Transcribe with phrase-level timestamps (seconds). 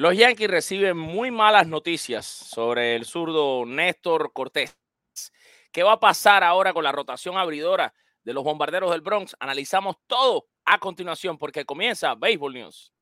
[0.00, 4.74] Los Yankees reciben muy malas noticias sobre el zurdo Néstor Cortés.
[5.70, 7.92] ¿Qué va a pasar ahora con la rotación abridora
[8.24, 9.36] de los bombarderos del Bronx?
[9.38, 12.94] Analizamos todo a continuación porque comienza Baseball News.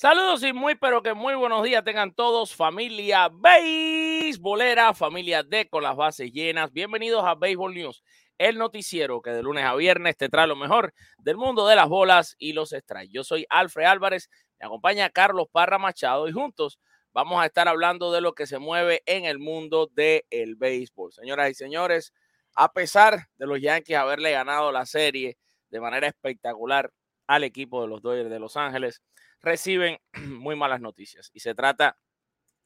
[0.00, 5.82] Saludos y muy, pero que muy buenos días tengan todos, familia beisbolera, familia de con
[5.82, 6.72] las bases llenas.
[6.72, 8.02] Bienvenidos a Baseball News,
[8.38, 11.90] el noticiero que de lunes a viernes te trae lo mejor del mundo de las
[11.90, 13.12] bolas y los strikes.
[13.12, 16.80] Yo soy Alfred Álvarez, me acompaña Carlos Parra Machado y juntos
[17.12, 21.12] vamos a estar hablando de lo que se mueve en el mundo del el béisbol.
[21.12, 22.14] Señoras y señores,
[22.54, 25.36] a pesar de los Yankees haberle ganado la serie
[25.68, 26.90] de manera espectacular
[27.26, 29.02] al equipo de los Dodgers de Los Ángeles,
[29.40, 31.30] reciben muy malas noticias.
[31.32, 31.96] Y se trata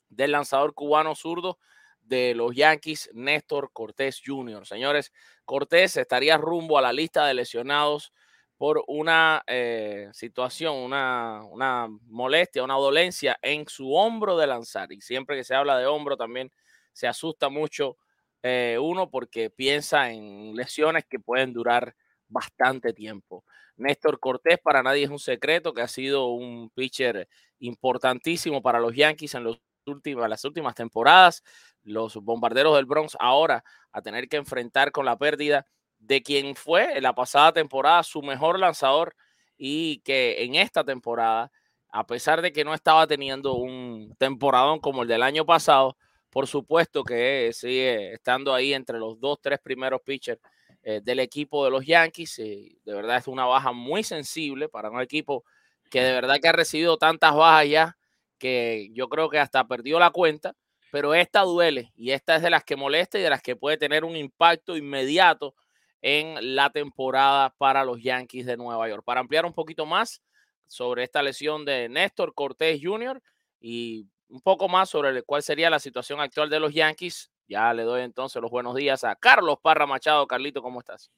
[0.09, 1.59] del lanzador cubano zurdo
[2.01, 4.67] de los Yankees, Néstor Cortés Jr.
[4.67, 5.13] Señores,
[5.45, 8.13] Cortés estaría rumbo a la lista de lesionados
[8.57, 14.93] por una eh, situación, una, molestia, una dolencia en su hombro de lanzar.
[14.93, 16.53] Y siempre que se habla de hombro también
[16.93, 17.97] se asusta mucho
[18.43, 21.97] eh, uno porque piensa en lesiones que pueden durar
[22.29, 23.45] bastante tiempo.
[23.77, 28.95] Néstor Cortés para nadie es un secreto que ha sido un pitcher importantísimo para los
[28.95, 31.43] Yankees en las últimas temporadas.
[31.83, 35.67] Los bombarderos del Bronx ahora a tener que enfrentar con la pérdida
[35.99, 39.15] de quien fue en la pasada temporada su mejor lanzador
[39.57, 41.51] y que en esta temporada,
[41.91, 45.97] a pesar de que no estaba teniendo un temporadón como el del año pasado,
[46.31, 50.41] por supuesto que sigue estando ahí entre los dos, tres primeros pitchers
[50.87, 52.37] eh, del equipo de los Yankees.
[52.37, 55.45] de verdad es una baja muy sensible para un equipo
[55.91, 57.97] que de verdad que ha recibido tantas bajas ya
[58.39, 60.55] que yo creo que hasta perdió la cuenta,
[60.91, 63.79] pero esta duele y esta es de las que molesta y de las que puede
[63.79, 65.55] tener un impacto inmediato
[66.03, 69.03] en la temporada para los Yankees de Nueva York.
[69.07, 70.21] Para ampliar un poquito más
[70.67, 73.23] sobre esta lesión de Néstor Cortés Jr.
[73.59, 77.83] y un poco más sobre cuál sería la situación actual de los Yankees, ya le
[77.83, 80.27] doy entonces los buenos días a Carlos Parra Machado.
[80.27, 81.11] Carlito, ¿cómo estás?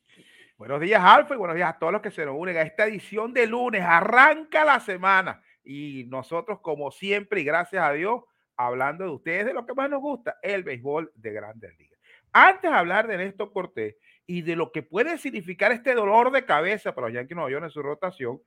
[0.56, 2.86] Buenos días, Alfa, y buenos días a todos los que se nos unen a esta
[2.86, 3.82] edición de lunes.
[3.82, 8.22] Arranca la semana y nosotros, como siempre, y gracias a Dios,
[8.56, 12.00] hablando de ustedes, de lo que más nos gusta, el béisbol de grandes ligas.
[12.32, 16.44] Antes de hablar de Néstor Cortés y de lo que puede significar este dolor de
[16.44, 18.40] cabeza para los Yankees Nueva York en su rotación,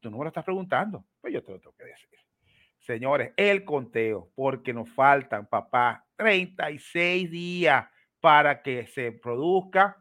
[0.00, 2.18] tú no me lo estás preguntando, pues yo te lo tengo que decir.
[2.90, 7.86] Señores, el conteo, porque nos faltan, papá, 36 días
[8.20, 9.96] para que se produzca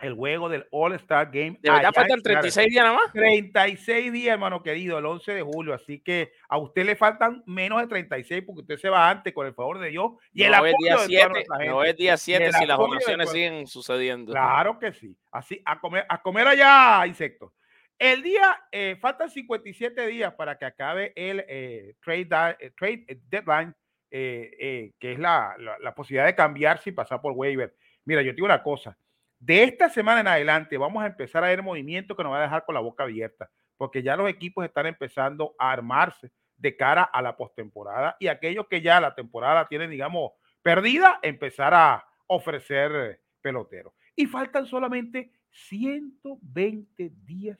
[0.00, 1.58] el juego del All-Star Game.
[1.60, 3.12] ¿De verdad faltan 36 días nada más?
[3.12, 5.74] 36 días, hermano querido, el 11 de julio.
[5.74, 9.46] Así que a usted le faltan menos de 36 porque usted se va antes, con
[9.46, 10.12] el favor de Dios.
[10.32, 14.32] Y el es día 7, no es día 7 si las votaciones siguen sucediendo.
[14.32, 15.16] Claro que sí.
[15.30, 17.52] Así, a comer, a comer allá insectos.
[17.98, 23.74] El día, eh, faltan 57 días para que acabe el eh, trade, eh, trade, deadline,
[24.10, 27.74] que es la, la, posibilidad de cambiarse y pasar por waiver.
[28.04, 28.96] Mira, yo te digo una cosa.
[29.38, 32.42] De esta semana en adelante vamos a empezar a ver movimientos que nos va a
[32.42, 37.02] dejar con la boca abierta, porque ya los equipos están empezando a armarse de cara
[37.02, 40.32] a la postemporada y aquellos que ya la temporada tienen, digamos,
[40.62, 43.92] perdida, empezar a ofrecer peloteros.
[44.14, 47.58] Y faltan solamente 120 días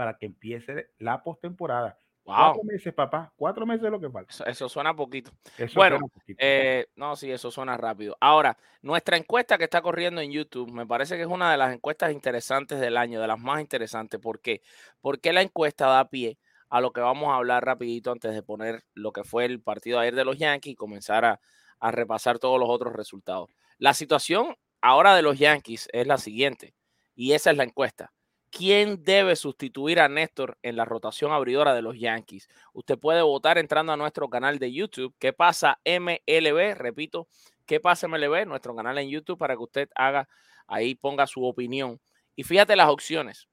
[0.00, 1.98] para que empiece la postemporada.
[2.22, 3.30] Cuatro meses, papá.
[3.36, 4.32] Cuatro meses es lo que falta.
[4.46, 5.30] Eso, suena poquito.
[5.74, 5.98] bueno,
[6.38, 8.16] eh, no, sí, eso suena rápido.
[8.18, 11.74] Ahora, nuestra encuesta que está corriendo en YouTube, me parece que es una de las
[11.74, 14.18] encuestas interesantes del año, de las más interesantes.
[14.18, 14.62] ¿Por qué?
[15.02, 16.38] Porque la encuesta da pie
[16.70, 19.98] a lo que vamos a hablar rapidito antes de poner lo que fue el partido
[19.98, 21.40] ayer de los Yankees y comenzar a,
[21.78, 23.50] a repasar todos los otros resultados.
[23.76, 26.72] La situación ahora de los Yankees es la siguiente,
[27.14, 28.14] y esa es la encuesta.
[28.50, 32.48] ¿Quién debe sustituir a Néstor en la rotación abridora de los Yankees?
[32.72, 35.14] Usted puede votar entrando a nuestro canal de YouTube.
[35.20, 36.74] ¿Qué pasa MLB?
[36.74, 37.28] Repito,
[37.64, 38.46] ¿qué pasa MLB?
[38.46, 40.28] Nuestro canal en YouTube para que usted haga
[40.66, 42.00] ahí, ponga su opinión.
[42.34, 43.48] Y fíjate las opciones.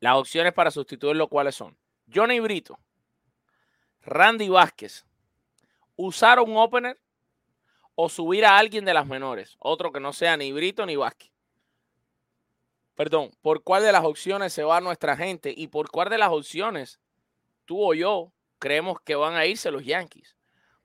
[0.00, 1.76] Las opciones para sustituirlo, ¿cuáles son?
[2.14, 2.78] Johnny Brito,
[4.02, 5.06] Randy Vázquez,
[5.96, 7.00] usar un opener
[7.94, 11.32] o subir a alguien de las menores, otro que no sea ni Brito ni Vázquez
[12.98, 16.30] perdón, por cuál de las opciones se va nuestra gente y por cuál de las
[16.30, 16.98] opciones
[17.64, 20.36] tú o yo creemos que van a irse los Yankees.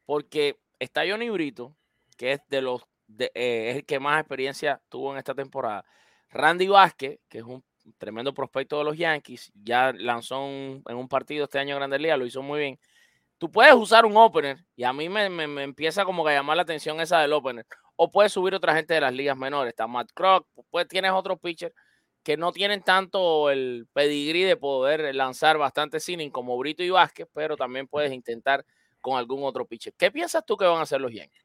[0.05, 1.75] Porque está Johnny Brito,
[2.15, 2.83] que es de los
[3.17, 5.85] eh, es el que más experiencia tuvo en esta temporada.
[6.29, 7.63] Randy Vázquez, que es un
[7.97, 12.27] tremendo prospecto de los Yankees, ya lanzó en un partido este año en Grandes lo
[12.27, 12.79] hizo muy bien.
[13.39, 16.57] Tú puedes usar un opener y a mí me, me, empieza como que a llamar
[16.57, 17.65] la atención esa del opener.
[17.95, 19.71] O puedes subir otra gente de las ligas menores.
[19.71, 21.73] Está Matt Croc, pues tienes otro pitcher
[22.23, 27.27] que no tienen tanto el pedigrí de poder lanzar bastante sinning como Brito y Vázquez,
[27.33, 28.65] pero también puedes intentar
[29.01, 29.93] con algún otro pitcher.
[29.97, 31.43] ¿Qué piensas tú que van a hacer los Yankees?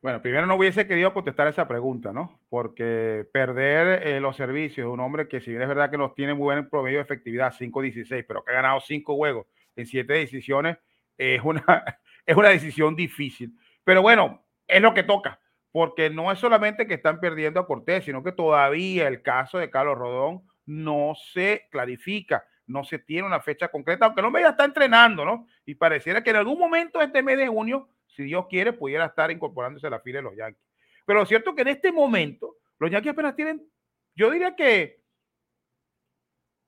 [0.00, 2.40] Bueno, primero no hubiese querido contestar esa pregunta, ¿no?
[2.48, 6.14] Porque perder eh, los servicios de un hombre que si bien es verdad que nos
[6.14, 9.46] tiene muy buen promedio de efectividad, 5-16, pero que ha ganado 5 juegos
[9.76, 10.78] en 7 decisiones,
[11.16, 11.62] es una,
[12.26, 13.52] es una decisión difícil.
[13.84, 15.38] Pero bueno, es lo que toca
[15.72, 19.70] porque no es solamente que están perdiendo a Cortés, sino que todavía el caso de
[19.70, 24.50] Carlos Rodón no se clarifica, no se tiene una fecha concreta, aunque no me ya
[24.50, 25.46] está entrenando, ¿no?
[25.64, 29.30] Y pareciera que en algún momento este mes de junio, si Dios quiere, pudiera estar
[29.30, 30.62] incorporándose a la fila de los Yankees.
[31.06, 33.66] Pero lo cierto es que en este momento, los Yankees apenas tienen,
[34.14, 35.02] yo diría que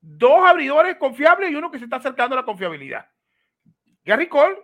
[0.01, 3.07] dos abridores confiables y uno que se está acercando a la confiabilidad.
[4.03, 4.57] Gary Cole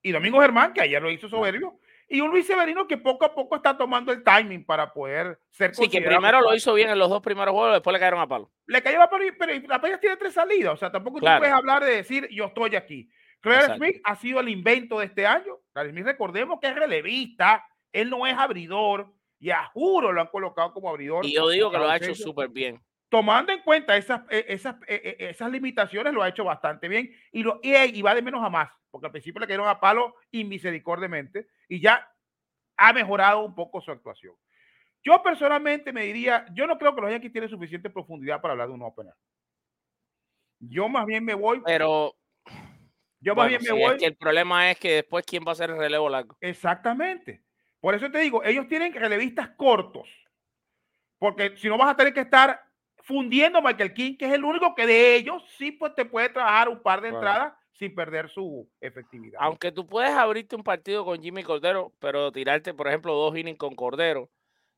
[0.00, 1.78] y Domingo Germán, que ayer lo hizo soberbio,
[2.10, 5.74] y un Luis Severino que poco a poco está tomando el timing para poder ser
[5.76, 8.26] Sí, que primero lo hizo bien en los dos primeros juegos, después le cayeron a
[8.26, 8.50] palo.
[8.66, 11.52] Le cayó a palo, pero la paya tiene tres salidas, o sea, tampoco tú puedes
[11.52, 13.08] hablar de decir yo estoy aquí.
[13.40, 15.60] Claire Smith ha sido el invento de este año.
[15.72, 20.26] Claire Smith, recordemos que es relevista, él no es abridor, y a juro lo han
[20.26, 21.24] colocado como abridor.
[21.24, 22.82] Y yo digo que lo ha hecho súper bien.
[23.08, 27.10] Tomando en cuenta esas, e, esas, e, e, esas limitaciones, lo ha hecho bastante bien
[27.32, 30.16] y, lo, y va de menos a más porque al principio le cayeron a palo
[30.30, 32.12] inmisericordiamente y ya
[32.76, 34.34] ha mejorado un poco su actuación.
[35.02, 38.68] Yo personalmente me diría, yo no creo que los Yankees tienen suficiente profundidad para hablar
[38.68, 39.14] de un opener.
[40.58, 41.62] Yo más bien me voy.
[41.64, 42.14] Pero.
[43.20, 43.96] Yo más bien me voy.
[43.96, 46.36] que el problema es que después, ¿quién va a hacer el relevo largo?
[46.40, 47.42] Exactamente.
[47.78, 50.08] Por eso te digo, ellos tienen relevistas cortos.
[51.18, 52.62] Porque si no vas a tener que estar
[52.98, 56.30] fundiendo a Michael King, que es el único que de ellos sí pues, te puede
[56.30, 59.40] trabajar un par de entradas sin perder su efectividad.
[59.42, 63.58] Aunque tú puedes abrirte un partido con Jimmy Cordero, pero tirarte, por ejemplo, dos innings
[63.58, 64.30] con Cordero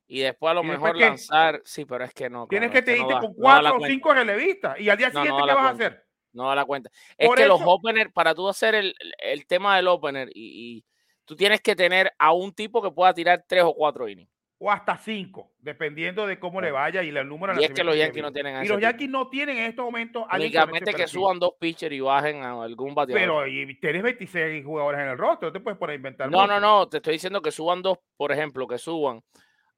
[0.07, 1.61] y después a lo mejor lanzar.
[1.65, 2.47] Sí, pero es que no.
[2.47, 5.65] Tienes que te irte con cuatro o cinco relevistas y al día siguiente, ¿qué vas
[5.65, 6.05] a hacer?
[6.31, 6.89] No da la cuenta.
[7.17, 10.85] Es que los openers, para tú hacer el, tema del opener, y, y,
[11.25, 14.31] tú tienes que tener a un tipo que pueda tirar tres o cuatro innings
[14.65, 17.59] o hasta cinco, dependiendo de cómo le vaya y el número.
[17.59, 20.25] Y es que los Yankees no tienen Y los Yankees no tienen en estos momentos.
[20.33, 23.21] Únicamente que suban dos pitchers y bajen a algún bateador.
[23.21, 26.31] Pero y tienes 26 jugadores en el rostro, no te puedes poner a inventar.
[26.31, 29.21] No, no, no, te estoy diciendo que suban dos, por ejemplo, que suban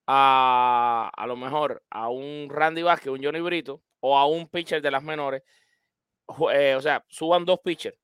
[0.06, 4.84] a a lo mejor a un Randy Vázquez, un Johnny Brito o a un pitcher
[4.84, 5.42] de las menores.
[6.54, 7.98] Eh, o sea, suban dos pitchers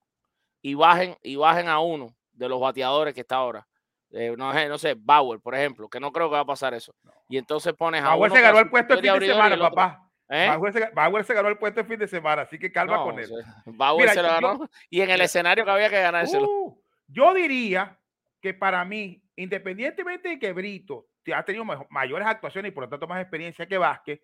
[0.64, 3.68] y bajen, y bajen a uno de los bateadores que está ahora
[4.14, 6.94] eh, no, no, sé, Bauer, por ejemplo, que no creo que va a pasar eso.
[7.30, 8.10] Y entonces pones a.
[8.10, 10.08] Bauer se ganó el puesto el fin de semana, papá.
[10.34, 10.48] ¿Eh?
[10.94, 13.30] Bauer, se, ganó el puesto el fin de semana, así que calma con él.
[13.66, 16.48] Bauer se lo ganó y en el escenario que había que ganárselo.
[16.48, 18.00] Uh, yo diría
[18.42, 23.08] que para mí, independientemente de que Brito ha tenido mayores actuaciones y por lo tanto
[23.08, 24.22] más experiencia que Vázquez,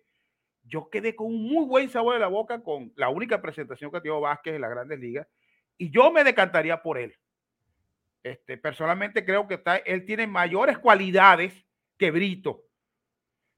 [0.62, 4.00] yo quedé con un muy buen sabor de la boca con la única presentación que
[4.00, 5.26] dio Vázquez en las grandes ligas
[5.76, 7.14] y yo me decantaría por él.
[8.22, 12.64] Este, personalmente creo que está, él tiene mayores cualidades que Brito.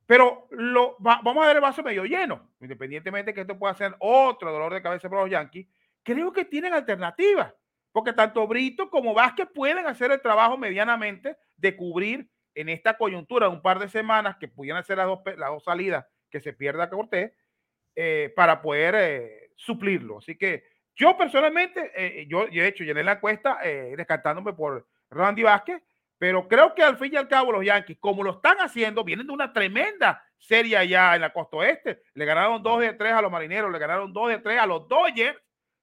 [0.07, 4.51] Pero lo, vamos a ver el vaso medio lleno, independientemente que esto pueda ser otro
[4.51, 5.69] dolor de cabeza para los Yankees.
[6.03, 7.55] Creo que tienen alternativas.
[7.93, 13.49] porque tanto Brito como Vázquez pueden hacer el trabajo medianamente de cubrir en esta coyuntura
[13.49, 17.33] un par de semanas que pudieran ser las dos, las salidas que se pierda Cortés
[17.97, 20.19] eh, para poder eh, suplirlo.
[20.19, 20.65] Así que
[20.97, 23.59] yo personalmente, eh, yo, he hecho, llené la encuesta
[23.97, 25.83] descartándome por Randy Vázquez,
[26.21, 29.27] pero creo que al fin y al cabo los Yankees, como lo están haciendo, vienen
[29.27, 32.03] de una tremenda serie allá en la costa oeste.
[32.13, 34.87] Le ganaron 2 de 3 a los marineros, le ganaron 2 de 3 a los
[34.87, 35.39] Dodgers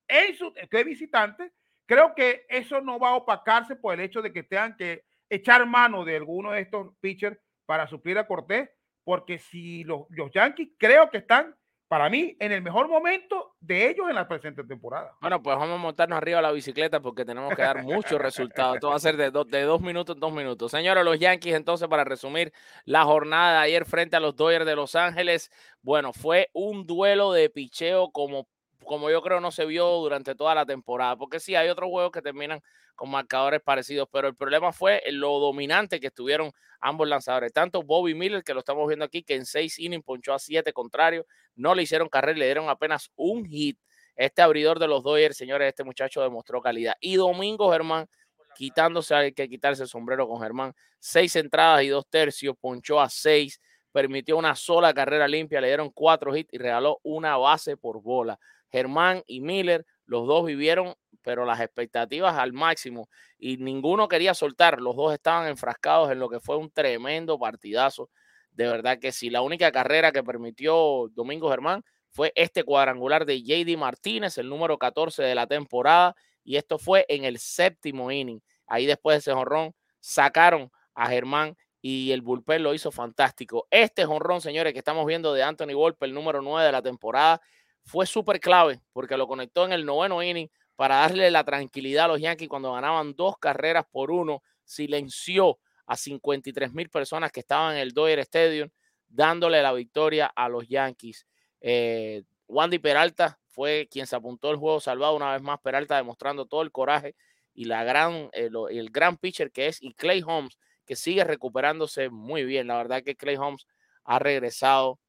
[0.07, 1.51] en su que visitante.
[1.87, 5.65] Creo que eso no va a opacarse por el hecho de que tengan que echar
[5.65, 8.69] mano de alguno de estos pitchers para suplir a Cortés,
[9.03, 11.55] porque si los, los Yankees creo que están
[11.87, 15.15] para mí, en el mejor momento de ellos en la presente temporada.
[15.21, 18.75] Bueno, pues vamos a montarnos arriba a la bicicleta porque tenemos que dar muchos resultados.
[18.75, 20.71] Esto va a ser de, dos minutos en dos minutos.
[20.71, 22.51] Señores, los Yankees, entonces, para resumir
[22.83, 25.49] la jornada de ayer frente a los Dodgers de Los Ángeles,
[25.81, 28.49] bueno, fue un duelo de picheo como,
[28.83, 32.11] como yo creo no se vio durante toda la temporada, porque sí, hay otros juegos
[32.11, 32.61] que terminan
[32.95, 38.15] con marcadores parecidos, pero el problema fue lo dominante que estuvieron ambos lanzadores, tanto Bobby
[38.15, 41.75] Miller, que lo estamos viendo aquí, que en seis innings ponchó a siete contrarios, no
[41.75, 43.79] le hicieron carrera, le dieron apenas un hit.
[44.15, 46.95] Este abridor de los Dodgers, señores, este muchacho demostró calidad.
[46.99, 48.07] Y Domingo Germán,
[48.55, 53.09] quitándose, hay que quitarse el sombrero con Germán, seis entradas y dos tercios, ponchó a
[53.09, 58.01] seis, permitió una sola carrera limpia, le dieron cuatro hits y regaló una base por
[58.01, 58.39] bola.
[58.69, 60.95] Germán y Miller, los dos vivieron
[61.27, 64.79] pero las expectativas al máximo y ninguno quería soltar.
[64.79, 68.09] Los dos estaban enfrascados en lo que fue un tremendo partidazo.
[68.49, 73.43] De verdad que sí, la única carrera que permitió Domingo Germán fue este cuadrangular de
[73.43, 78.39] JD Martínez, el número 14 de la temporada, y esto fue en el séptimo inning.
[78.65, 83.67] Ahí después de ese jonrón sacaron a Germán y el bullpen lo hizo fantástico.
[83.69, 87.41] Este jonrón, señores, que estamos viendo de Anthony Volpe, el número 9 de la temporada,
[87.87, 92.09] fue súper clave porque lo conectó en el noveno inning para darle la tranquilidad a
[92.09, 97.75] los Yankees cuando ganaban dos carreras por uno, silenció a 53 mil personas que estaban
[97.75, 98.69] en el Dodger Stadium,
[99.07, 101.25] dándole la victoria a los Yankees.
[101.61, 105.59] Eh, Wandy Peralta fue quien se apuntó el juego salvado una vez más.
[105.61, 107.15] Peralta demostrando todo el coraje
[107.53, 112.09] y la gran, eh, el gran pitcher que es, y Clay Holmes, que sigue recuperándose
[112.09, 112.67] muy bien.
[112.67, 113.65] La verdad que Clay Holmes
[114.03, 114.99] ha regresado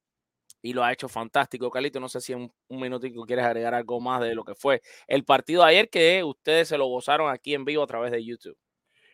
[0.63, 1.71] y lo ha hecho fantástico.
[1.71, 4.83] Calito, no sé si en un minutito quieres agregar algo más de lo que fue
[5.07, 8.25] el partido de ayer que ustedes se lo gozaron aquí en vivo a través de
[8.25, 8.57] YouTube.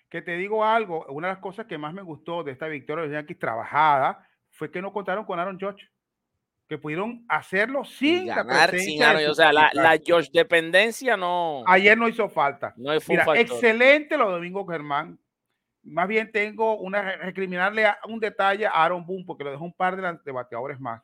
[0.08, 3.02] Que te digo algo, una de las cosas que más me gustó de esta victoria
[3.02, 5.88] de los Yankees trabajada fue que no contaron con Aaron George.
[6.66, 11.62] Que pudieron hacerlo sin ganar sin Aaron, O sea, la, la George dependencia no.
[11.66, 12.72] Ayer no hizo falta.
[12.78, 15.18] No Mira, excelente lo de Domingo Germán.
[15.82, 19.96] Más bien tengo una recriminarle un detalle a Aaron Boone porque lo dejó un par
[20.00, 21.02] de, de bateadores más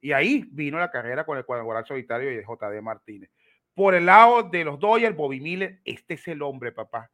[0.00, 3.30] y ahí vino la carrera con el cuadrangular solitario y el JD Martínez.
[3.74, 7.10] Por el lado de los Dodgers, Bobby Miller, este es el hombre, papá.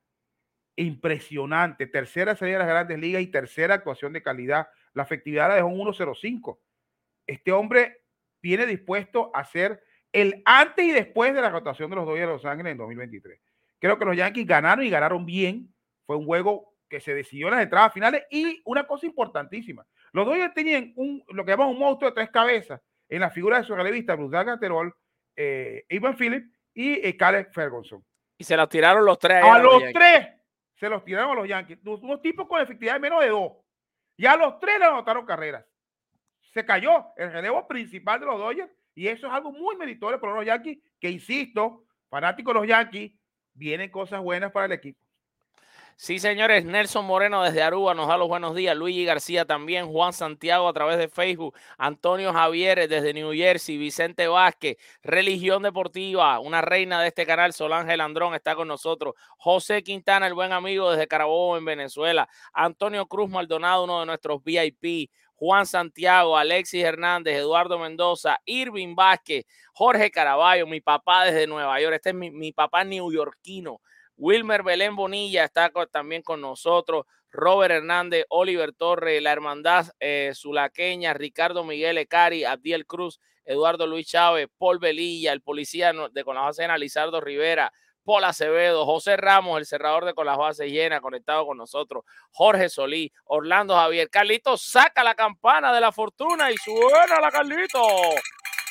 [0.76, 1.86] Impresionante.
[1.86, 4.68] Tercera salida de las grandes ligas y tercera actuación de calidad.
[4.92, 6.58] La efectividad la dejó en 1.05.
[7.26, 8.02] Este hombre
[8.42, 12.32] viene dispuesto a ser el antes y después de la rotación de los Dodgers de
[12.32, 13.40] Los Ángeles en 2023.
[13.78, 15.74] Creo que los Yankees ganaron y ganaron bien.
[16.06, 19.86] Fue un juego que se decidió en las entradas finales y una cosa importantísima.
[20.12, 23.58] Los Dodgers tenían un, lo que llamamos un monstruo de tres cabezas en la figura
[23.58, 24.94] de su relevista Bruce Gaterol,
[25.36, 28.04] eh, Ivan Phillips y eh, Caleb Ferguson.
[28.38, 29.42] Y se los tiraron los tres.
[29.42, 30.28] A, los, tres
[30.74, 31.78] se los tiraron a los Yankees.
[31.84, 33.52] Unos tipos con efectividad de menos de dos.
[34.16, 35.64] Y a los tres le anotaron carreras.
[36.52, 40.34] Se cayó el relevo principal de los Dodgers y eso es algo muy meritorio para
[40.34, 43.12] los Yankees, que insisto, fanáticos de los Yankees,
[43.52, 45.03] vienen cosas buenas para el equipo.
[45.96, 50.12] Sí, señores, Nelson Moreno desde Aruba nos da los buenos días, Luigi García también, Juan
[50.12, 56.60] Santiago a través de Facebook, Antonio Javier desde New Jersey, Vicente Vázquez, Religión Deportiva, una
[56.62, 61.06] reina de este canal, Solange Landrón está con nosotros, José Quintana, el buen amigo desde
[61.06, 67.78] Carabobo en Venezuela, Antonio Cruz Maldonado, uno de nuestros VIP, Juan Santiago, Alexis Hernández, Eduardo
[67.78, 72.82] Mendoza, Irving Vázquez, Jorge Caraballo, mi papá desde Nueva York, este es mi, mi papá
[72.82, 73.80] neoyorquino.
[74.16, 77.06] Wilmer Belén Bonilla está también con nosotros.
[77.30, 84.06] Robert Hernández, Oliver Torre, la Hermandad eh, Zulaqueña, Ricardo Miguel Ecari, Abdiel Cruz, Eduardo Luis
[84.06, 87.72] Chávez, Paul Velilla, el policía de Con la Lizardo Rivera,
[88.04, 92.68] Paul Acevedo, José Ramos, el cerrador de Con las Bases Llenas, conectado con nosotros, Jorge
[92.68, 94.08] Solí, Orlando Javier.
[94.10, 97.80] Carlito, saca la campana de la fortuna y suena la Carlito.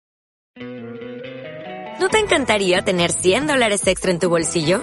[1.98, 4.82] ¿No te encantaría tener 100 dólares extra en tu bolsillo?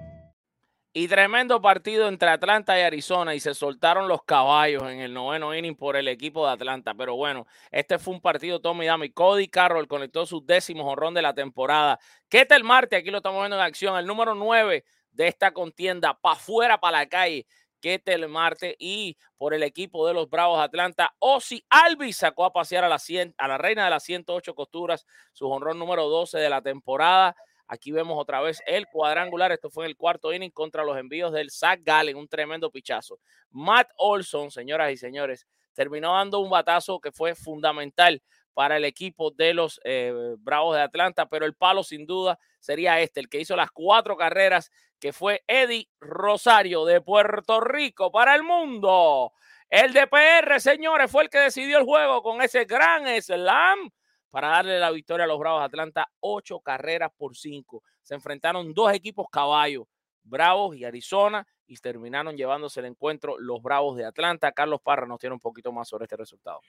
[0.93, 5.55] Y tremendo partido entre Atlanta y Arizona y se soltaron los caballos en el noveno
[5.55, 6.93] inning por el equipo de Atlanta.
[6.93, 9.09] Pero bueno, este fue un partido Tommy Dami.
[9.11, 11.97] Cody Carroll conectó su décimo jonrón de la temporada.
[12.27, 12.97] ¿Qué tal Marte?
[12.97, 13.97] Aquí lo estamos viendo en acción.
[13.97, 17.47] El número 9 de esta contienda para afuera, para la calle,
[17.79, 21.15] que Telemarte y por el equipo de los Bravos de Atlanta.
[21.19, 22.99] Ozzy Alvis sacó a pasear a la,
[23.37, 27.33] a la reina de las 108 costuras, su honrón número 12 de la temporada.
[27.71, 29.53] Aquí vemos otra vez el cuadrangular.
[29.53, 33.17] Esto fue en el cuarto inning contra los envíos del Zach Gallen, un tremendo pichazo.
[33.49, 38.21] Matt Olson, señoras y señores, terminó dando un batazo que fue fundamental
[38.53, 42.99] para el equipo de los eh, Bravos de Atlanta, pero el palo sin duda sería
[42.99, 44.69] este, el que hizo las cuatro carreras
[44.99, 49.31] que fue Eddie Rosario de Puerto Rico para el mundo.
[49.69, 53.91] El DPR, señores, fue el que decidió el juego con ese gran slam
[54.31, 57.83] para darle la victoria a los Bravos de Atlanta, ocho carreras por cinco.
[58.01, 59.83] Se enfrentaron dos equipos caballos,
[60.23, 64.51] Bravos y Arizona, y terminaron llevándose el encuentro los Bravos de Atlanta.
[64.51, 66.61] Carlos Parra nos tiene un poquito más sobre este resultado.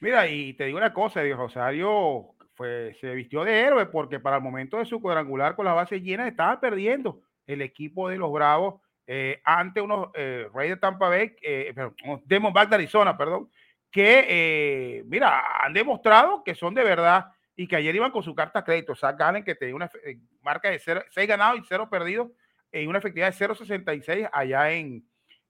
[0.00, 4.42] Mira, y te digo una cosa, Eddie Rosario se vistió de héroe porque para el
[4.42, 8.80] momento de su cuadrangular con las bases llenas estaba perdiendo el equipo de los Bravos
[9.06, 13.50] eh, ante unos eh, Reyes de Tampa Bay, eh, perdón, Back de Arizona, perdón,
[13.90, 18.34] que, eh, mira, han demostrado que son de verdad y que ayer iban con su
[18.34, 18.94] carta crédito.
[18.94, 19.90] Zach Gallen, que tenía una
[20.42, 22.30] marca de 6 ganados y 0 perdidos
[22.72, 25.04] en una efectividad de 0.66 allá en,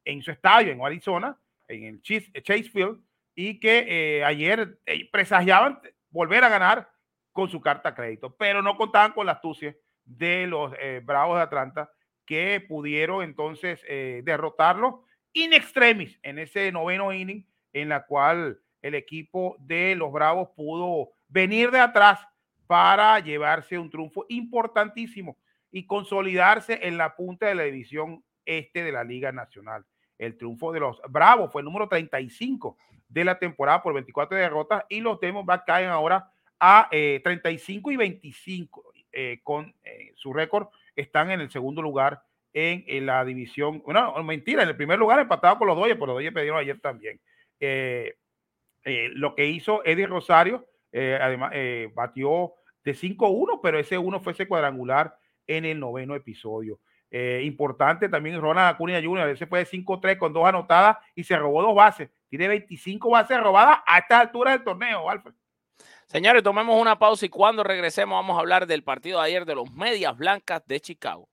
[0.04, 2.98] en su estadio, en Arizona, en el Chase, Field,
[3.34, 4.78] y que ayer
[5.12, 6.90] presagiaban volver a ganar
[7.32, 11.42] con su carta crédito, pero no contaban con la astucia de los eh, Bravos de
[11.42, 11.90] Atlanta
[12.26, 18.94] que pudieron entonces eh, derrotarlo in extremis en ese noveno inning en la cual el
[18.94, 22.20] equipo de los Bravos pudo venir de atrás
[22.66, 25.36] para llevarse un triunfo importantísimo
[25.70, 29.84] y consolidarse en la punta de la división este de la Liga Nacional.
[30.18, 32.76] El triunfo de los Bravos fue el número 35
[33.08, 37.96] de la temporada por 24 derrotas y los Diamondbacks caen ahora a 35 eh, y
[37.96, 38.90] 25.
[39.12, 43.82] Eh, con eh, su récord, están en el segundo lugar en, la división.
[43.84, 46.80] Bueno, mentira, en el primer lugar empatado con los Dodgers, pero los Dodgers perdieron ayer
[46.80, 47.20] también.
[47.60, 48.14] Eh,
[49.12, 51.52] lo que hizo Eddie Rosario, además,
[51.94, 55.14] batió de 5-1, pero ese uno fue ese cuadrangular
[55.46, 56.80] en el noveno episodio.
[57.42, 61.62] importante también Ronald Acuña Jr., ese fue de 5-3 con dos anotadas y se robó
[61.62, 62.10] dos bases.
[62.30, 65.34] Tiene 25 bases robadas a estas alturas del torneo, Alfred.
[66.10, 69.54] Señores, tomemos una pausa y cuando regresemos vamos a hablar del partido de ayer de
[69.54, 71.29] los Medias Blancas de Chicago.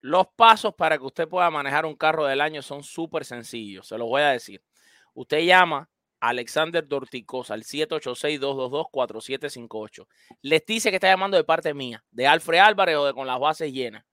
[0.00, 3.98] Los pasos para que usted pueda manejar un carro del año son súper sencillos, se
[3.98, 4.62] los voy a decir.
[5.12, 5.90] Usted llama
[6.20, 10.06] a Alexander Dorticos al 786-222-4758.
[10.42, 13.40] Les dice que está llamando de parte mía, de Alfred Álvarez o de con las
[13.40, 14.04] bases llenas.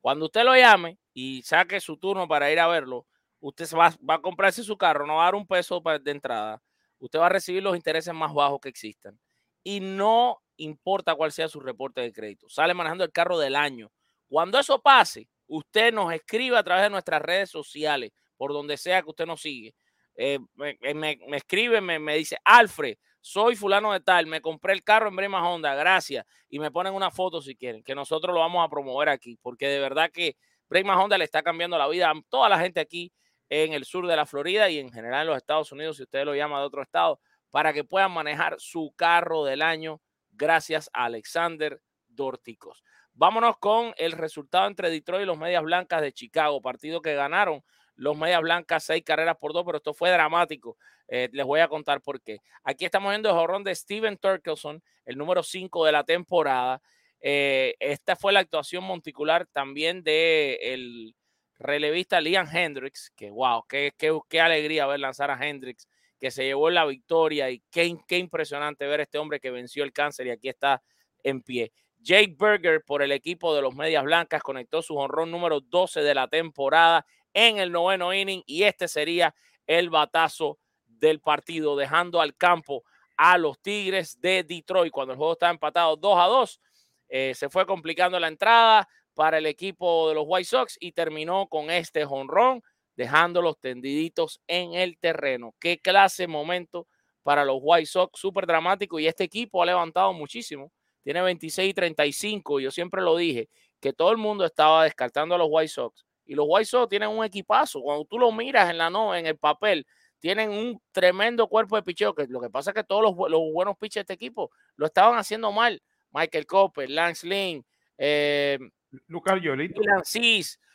[0.00, 3.06] Cuando usted lo llame y saque su turno para ir a verlo,
[3.40, 6.62] usted va, va a comprarse su carro, no va a dar un peso de entrada.
[6.98, 9.18] Usted va a recibir los intereses más bajos que existan.
[9.62, 12.48] Y no importa cuál sea su reporte de crédito.
[12.48, 13.90] Sale manejando el carro del año
[14.28, 19.02] cuando eso pase, usted nos escribe a través de nuestras redes sociales, por donde sea
[19.02, 19.74] que usted nos sigue.
[20.16, 20.38] Eh,
[20.82, 25.16] eh, me, escribe, me, dice, Alfred, soy fulano de tal, me compré el carro en
[25.16, 26.24] Brema Honda, gracias.
[26.48, 29.68] Y me ponen una foto si quieren, que nosotros lo vamos a promover aquí, porque
[29.68, 30.36] de verdad que
[30.68, 33.12] Brema Honda le está cambiando la vida a toda la gente aquí
[33.48, 36.24] en el sur de la Florida y en general en los Estados Unidos, si usted
[36.24, 40.00] lo llama de otro estado, para que puedan manejar su carro del año
[40.32, 42.82] gracias a Alexander Dorticos.
[43.14, 47.62] Vámonos con el resultado entre Detroit y los Medias Blancas de Chicago, partido que ganaron
[47.94, 50.76] los Medias Blancas seis carreras por dos, pero esto fue dramático.
[51.08, 52.40] Eh, les voy a contar por qué.
[52.62, 56.82] Aquí estamos viendo el jorrón de Steven Turkelson, el número cinco de la temporada.
[57.20, 61.14] Eh, esta fue la actuación monticular también de el
[61.58, 65.88] relevista Liam Hendricks, que wow, qué, qué, alegría ver lanzar a Hendricks,
[66.18, 69.92] que se llevó la victoria y qué, qué impresionante ver este hombre que venció el
[69.92, 70.82] cáncer y aquí está
[71.22, 71.72] en pie.
[71.98, 76.14] Jake Berger por el equipo de los Medias Blancas conectó su honrón número 12 de
[76.14, 79.34] la temporada en el noveno inning y este sería
[79.66, 82.84] el batazo del partido, dejando al campo
[83.16, 86.60] a los Tigres de Detroit cuando el juego estaba empatado 2 a 2.
[87.08, 91.48] Eh, se fue complicando la entrada para el equipo de los White Sox y terminó
[91.48, 92.62] con este honrón,
[92.94, 95.56] dejándolos tendiditos en el terreno.
[95.58, 96.86] Qué clase momento
[97.24, 100.70] para los White Sox, súper dramático y este equipo ha levantado muchísimo
[101.06, 102.58] tiene 26 y 35.
[102.58, 103.48] Yo siempre lo dije,
[103.78, 106.04] que todo el mundo estaba descartando a los White Sox.
[106.24, 107.80] Y los White Sox tienen un equipazo.
[107.80, 109.86] Cuando tú lo miras en la no, en el papel,
[110.18, 112.12] tienen un tremendo cuerpo de picheo.
[112.12, 115.16] Que lo que pasa es que todos los, buenos pitchers de este equipo lo estaban
[115.16, 115.80] haciendo mal.
[116.10, 117.64] Michael Copper, Lance Lynn,
[117.98, 118.58] eh,
[119.06, 119.80] Lucas Yolito.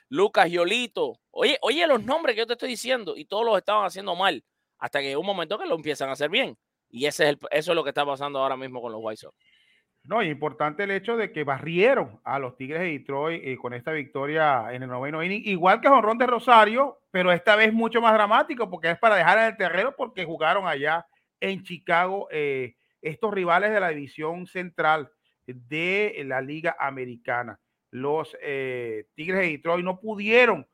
[0.09, 1.19] Lucas Yolito.
[1.31, 4.43] Oye, oye los nombres que yo te estoy diciendo y todos los estaban haciendo mal.
[4.77, 6.57] Hasta que un momento que lo empiezan a hacer bien.
[6.89, 9.37] Y ese es eso es lo que está pasando ahora mismo con los White Sox.
[10.03, 13.73] No, y importante el hecho de que barrieron a los Tigres de Detroit eh, con
[13.73, 18.01] esta victoria en el noveno inning, igual que Jonrón de Rosario, pero esta vez mucho
[18.01, 21.05] más dramático porque es para dejar en el terreno porque jugaron allá
[21.39, 25.11] en Chicago eh, estos rivales de la división central
[25.45, 27.59] de la Liga Americana.
[27.91, 30.67] Los eh, Tigres de Detroit no pudieron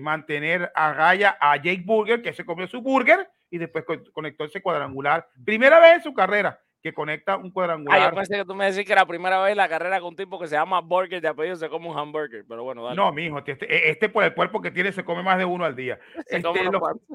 [0.00, 4.62] mantener a raya a Jake Burger, que se comió su burger y después conectó ese
[4.62, 5.28] cuadrangular.
[5.44, 8.00] Primera vez en su carrera que conecta un cuadrangular.
[8.00, 10.16] Ah, yo pensé que tú me decías que la primera vez la carrera con un
[10.16, 12.96] tipo que se llama Burger de apellido se come un hamburger, pero bueno, dale.
[12.96, 15.64] No, mijo, este, este, este por el cuerpo que tiene se come más de uno
[15.64, 15.98] al día.
[16.28, 16.40] Este,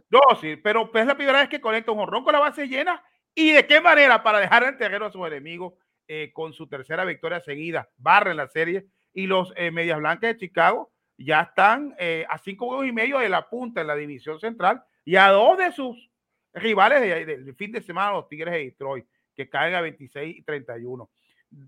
[0.09, 3.03] no, sí, pero es la primera vez que conecta un jorrón con la base llena
[3.33, 5.73] y de qué manera para dejar en terreno a sus enemigos
[6.07, 10.33] eh, con su tercera victoria seguida, barra en la serie y los eh, Medias Blancas
[10.33, 13.95] de Chicago ya están eh, a cinco juegos y medio de la punta en la
[13.95, 16.09] división central y a dos de sus
[16.53, 21.09] rivales del fin de semana, los Tigres de Detroit que caen a 26 y 31.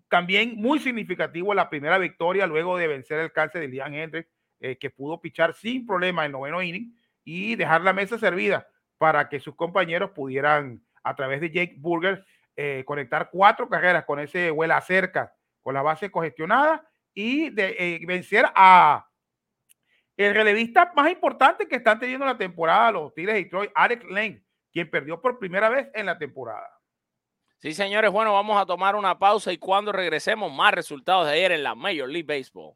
[0.09, 4.29] También muy significativo la primera victoria luego de vencer el cáncer de Liam Hendricks,
[4.59, 9.29] eh, que pudo pichar sin problema el noveno inning y dejar la mesa servida para
[9.29, 14.49] que sus compañeros pudieran, a través de Jake Burger, eh, conectar cuatro carreras con ese
[14.49, 19.09] vuela cerca, con la base congestionada y de, eh, vencer a
[20.17, 24.43] el relevista más importante que están teniendo la temporada, los Tigres de Detroit, Alex Lane,
[24.71, 26.69] quien perdió por primera vez en la temporada.
[27.59, 31.51] Sí, señores, bueno, vamos a tomar una pausa y cuando regresemos, más resultados de ayer
[31.51, 32.75] en la Major League Baseball.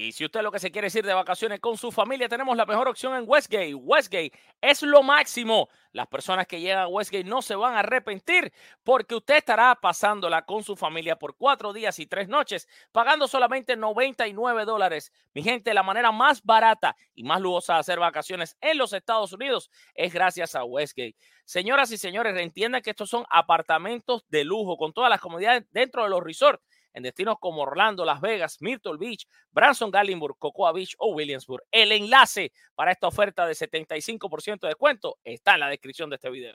[0.00, 2.64] Y si usted lo que se quiere ir de vacaciones con su familia, tenemos la
[2.64, 3.74] mejor opción en Westgate.
[3.74, 4.30] Westgate
[4.60, 5.68] es lo máximo.
[5.90, 8.52] Las personas que llegan a Westgate no se van a arrepentir
[8.84, 13.76] porque usted estará pasándola con su familia por cuatro días y tres noches, pagando solamente
[13.76, 15.12] 99 dólares.
[15.34, 19.32] Mi gente, la manera más barata y más lujosa de hacer vacaciones en los Estados
[19.32, 21.16] Unidos es gracias a Westgate.
[21.44, 26.04] Señoras y señores, entiendan que estos son apartamentos de lujo con todas las comodidades dentro
[26.04, 26.62] de los resorts
[26.98, 31.64] en destinos como Orlando, Las Vegas, Myrtle Beach, Branson, Gallenburg, Cocoa Beach o Williamsburg.
[31.70, 36.30] El enlace para esta oferta de 75% de descuento está en la descripción de este
[36.30, 36.54] video.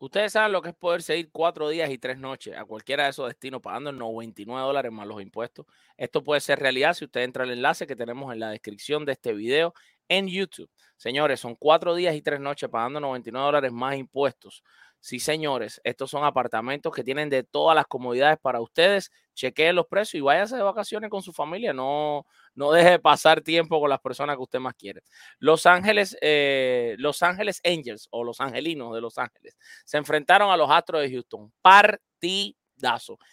[0.00, 3.10] Ustedes saben lo que es poder seguir cuatro días y tres noches a cualquiera de
[3.10, 5.66] esos destinos pagando 99 dólares más los impuestos.
[5.96, 9.12] Esto puede ser realidad si usted entra al enlace que tenemos en la descripción de
[9.12, 9.72] este video
[10.08, 10.68] en YouTube.
[10.96, 14.62] Señores, son cuatro días y tres noches pagando 99 dólares más impuestos.
[15.04, 19.10] Sí, señores, estos son apartamentos que tienen de todas las comodidades para ustedes.
[19.34, 21.74] Chequeen los precios y váyase de vacaciones con su familia.
[21.74, 25.02] No, no deje pasar tiempo con las personas que usted más quiere.
[25.38, 30.56] Los Ángeles, eh, Los Ángeles Angels o Los Angelinos de Los Ángeles se enfrentaron a
[30.56, 31.52] los Astros de Houston.
[31.60, 32.56] Partido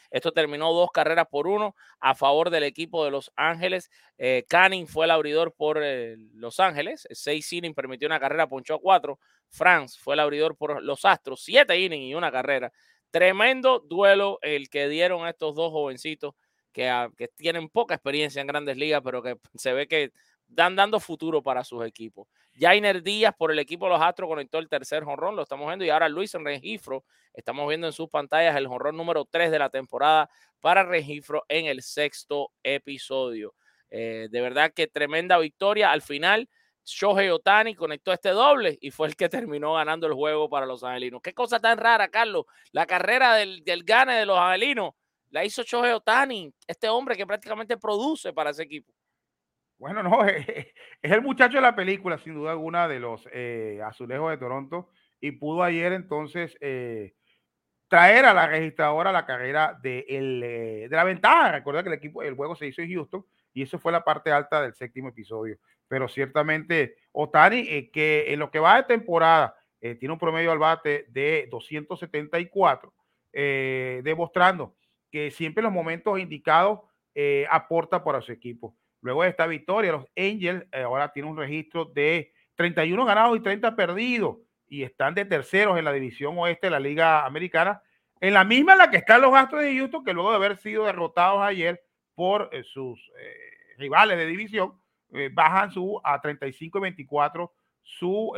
[0.09, 3.89] esto terminó dos carreras por uno a favor del equipo de Los Ángeles.
[4.17, 7.07] Eh, Canning fue el abridor por eh, Los Ángeles.
[7.11, 9.19] Seis innings permitió una carrera, ponchó a cuatro.
[9.49, 11.43] Franz fue el abridor por los Astros.
[11.43, 12.71] Siete innings y una carrera.
[13.09, 16.33] Tremendo duelo el que dieron estos dos jovencitos
[16.71, 20.11] que, ah, que tienen poca experiencia en grandes ligas, pero que se ve que
[20.51, 22.27] dan dando futuro para sus equipos.
[22.53, 25.85] Jainer Díaz por el equipo de los Astros conectó el tercer jonrón, lo estamos viendo,
[25.85, 29.59] y ahora Luis en registro, estamos viendo en sus pantallas el jonrón número 3 de
[29.59, 33.55] la temporada para registro en el sexto episodio.
[33.89, 35.91] Eh, de verdad que tremenda victoria.
[35.91, 36.49] Al final,
[36.83, 40.83] Shohei Otani conectó este doble y fue el que terminó ganando el juego para los
[40.83, 41.21] angelinos.
[41.21, 42.45] Qué cosa tan rara, Carlos.
[42.71, 44.91] La carrera del, del gane de los angelinos
[45.29, 48.93] la hizo Shohei Otani, este hombre que prácticamente produce para ese equipo.
[49.81, 50.67] Bueno, no, es,
[51.01, 54.89] el muchacho de la película, sin duda alguna, de los eh, azulejos de Toronto.
[55.19, 57.15] Y pudo ayer entonces eh,
[57.87, 61.51] traer a la registradora la carrera de, el, eh, de la ventaja.
[61.53, 64.31] Recuerda que el equipo, el juego se hizo en Houston y eso fue la parte
[64.31, 65.57] alta del séptimo episodio.
[65.87, 71.07] Pero ciertamente, Otani, que en lo que va de temporada, tiene un promedio al bate
[71.09, 72.93] de 274,
[73.33, 74.75] demostrando
[75.09, 76.81] que siempre en los momentos indicados
[77.49, 78.75] aporta para su equipo.
[79.01, 83.41] Luego de esta victoria, los Angels eh, ahora tienen un registro de 31 ganados y
[83.41, 84.37] 30 perdidos
[84.67, 87.81] y están de terceros en la división oeste de la Liga Americana,
[88.19, 90.57] en la misma en la que están los Astros de Houston, que luego de haber
[90.57, 91.81] sido derrotados ayer
[92.13, 94.79] por eh, sus eh, rivales de división,
[95.33, 98.31] bajan su a 35 y 24 su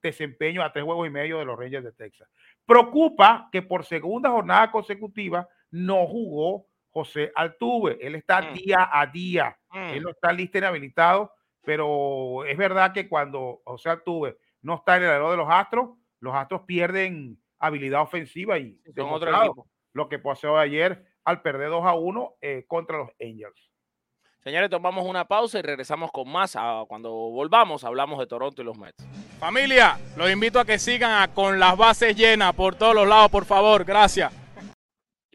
[0.00, 2.28] desempeño a tres huevos y medio de los Rangers de Texas.
[2.64, 7.98] Preocupa que por segunda jornada consecutiva no jugó José Altuve.
[8.00, 8.54] Él está mm.
[8.54, 9.58] día a día.
[9.72, 10.02] Él mm.
[10.02, 11.32] no está listo y habilitado,
[11.64, 15.90] pero es verdad que cuando José Altuve no está en el lado de los Astros,
[16.20, 19.68] los Astros pierden habilidad ofensiva y son otro equipo.
[19.92, 23.70] lo que pasó ayer al perder 2 a 1 eh, contra los Angels.
[24.42, 26.56] Señores, tomamos una pausa y regresamos con más.
[26.56, 29.04] Ah, cuando volvamos, hablamos de Toronto y los Mets.
[29.38, 33.44] Familia, los invito a que sigan con las bases llenas por todos los lados, por
[33.44, 33.84] favor.
[33.84, 34.32] Gracias.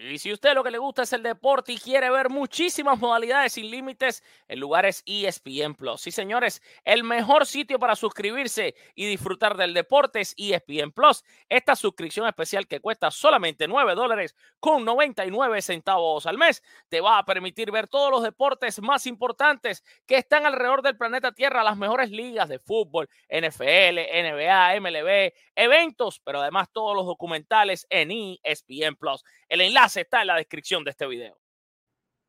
[0.09, 3.53] Y si usted lo que le gusta es el deporte y quiere ver muchísimas modalidades
[3.53, 6.01] sin límites, el lugar es ESPN Plus.
[6.01, 11.23] Sí, señores, el mejor sitio para suscribirse y disfrutar del deporte es ESPN Plus.
[11.47, 17.17] Esta suscripción especial que cuesta solamente 9 dólares con 99 centavos al mes te va
[17.17, 21.77] a permitir ver todos los deportes más importantes que están alrededor del planeta Tierra, las
[21.77, 28.95] mejores ligas de fútbol, NFL, NBA, MLB, eventos, pero además todos los documentales en ESPN
[28.97, 29.23] Plus.
[29.53, 31.37] El enlace está en la descripción de este video.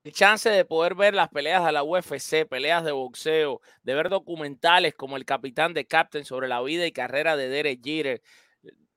[0.03, 4.11] El chance de poder ver las peleas de la UFC, peleas de boxeo, de ver
[4.11, 8.21] documentales como El Capitán de Captain sobre la vida y carrera de Derek Jeter,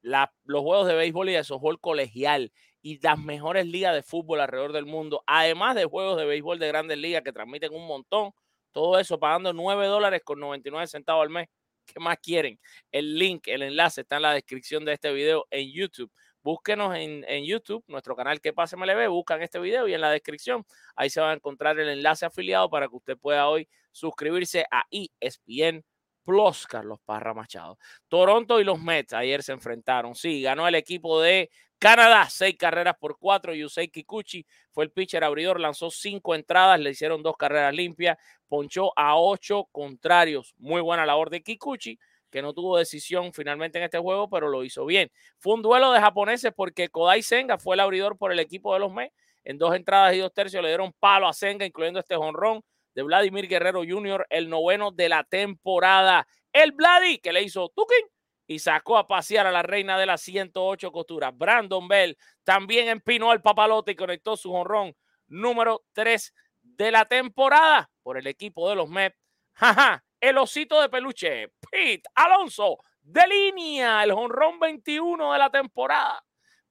[0.01, 4.73] los juegos de béisbol y de softball colegial y las mejores ligas de fútbol alrededor
[4.73, 8.31] del mundo, además de juegos de béisbol de grandes ligas que transmiten un montón,
[8.73, 11.47] todo eso pagando 9 dólares con 99 centavos al mes.
[11.85, 12.59] ¿Qué más quieren?
[12.91, 16.11] El link, el enlace está en la descripción de este video en YouTube
[16.43, 20.65] búsquenos en, YouTube, nuestro canal Que Pase MLB, buscan este video y en la descripción
[20.95, 24.85] ahí se va a encontrar el enlace afiliado para que usted pueda hoy suscribirse a
[24.91, 25.83] ESPN
[26.23, 27.77] Plus, Carlos Parra Machado.
[28.09, 30.13] Toronto y los Mets ayer se enfrentaron.
[30.13, 33.53] Sí, ganó el equipo de Canadá, seis carreras por cuatro.
[33.53, 38.91] Yusei Kikuchi fue el pitcher abridor, lanzó cinco entradas, le hicieron dos carreras limpias, ponchó
[38.97, 40.53] a ocho contrarios.
[40.57, 41.97] Muy buena labor de Kikuchi
[42.29, 45.11] que no tuvo decisión finalmente en este juego, pero lo hizo bien.
[45.37, 48.79] Fue un duelo de japoneses porque Kodai Senga fue el abridor por el equipo de
[48.79, 49.13] los Mets.
[49.43, 52.61] En dos entradas y dos tercios le dieron palo a Senga, incluyendo este jonrón
[52.93, 56.27] de Vladimir Guerrero Jr., el noveno de la temporada.
[56.51, 58.07] El Vladi que le hizo Tukin
[58.47, 61.37] y sacó a pasear a la reina de las 108 costuras.
[61.37, 64.95] Brandon Bell también empinó al papalote y conectó su jonrón
[65.27, 69.17] número 3 de la temporada por el equipo de los Mets.
[69.53, 76.23] Jaja, el osito de peluche, Pete Alonso, de línea, el jonrón 21 de la temporada.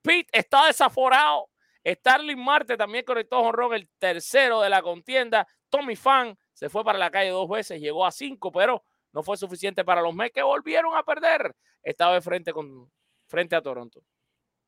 [0.02, 1.48] Pete está desaforado.
[1.84, 5.46] Starling Marte también conectó jonrón, el tercero de la contienda.
[5.68, 8.82] Tommy Fan se fue para la calle dos veces, llegó a cinco, pero
[9.12, 11.54] no fue suficiente para los Mets que volvieron a perder.
[11.82, 12.90] Estaba de frente, con,
[13.28, 14.02] frente a Toronto.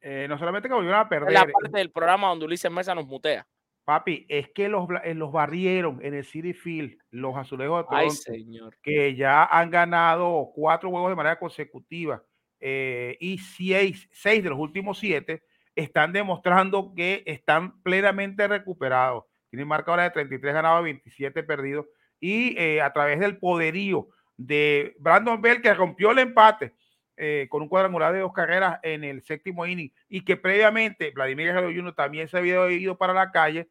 [0.01, 1.33] Eh, no solamente que volvieron a perder.
[1.33, 3.47] la parte del programa donde Ulises Mesa nos mutea.
[3.89, 8.09] Papi, es que los, eh, los barrieron en el City Field, los azulejos de Ay,
[8.09, 8.77] Toronto, señor.
[8.83, 12.23] que ya han ganado cuatro juegos de manera consecutiva
[12.61, 15.43] eh, y seis, seis de los últimos siete
[15.75, 19.25] están demostrando que están plenamente recuperados.
[19.49, 21.87] Tienen marca ahora de 33 ganados, 27 perdidos.
[22.21, 26.75] Y eh, a través del poderío de Brandon Bell, que rompió el empate
[27.17, 31.47] eh, con un cuadrangular de dos carreras en el séptimo inning, y que previamente Vladimir
[31.47, 31.95] Guerrero Jr.
[31.95, 33.71] también se había ido para la calle.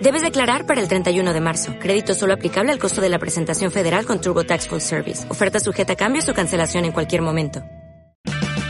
[0.00, 1.74] Debes declarar para el 31 de marzo.
[1.78, 5.30] Crédito solo aplicable al costo de la presentación federal con TurboTax Full Service.
[5.30, 7.62] Oferta sujeta a cambios o cancelación en cualquier momento.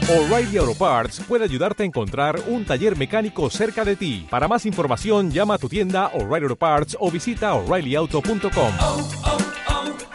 [0.09, 4.27] O'Reilly Auto Parts puede ayudarte a encontrar un taller mecánico cerca de ti.
[4.29, 8.73] Para más información, llama a tu tienda O'Reilly Auto Parts o visita oreillyauto.com.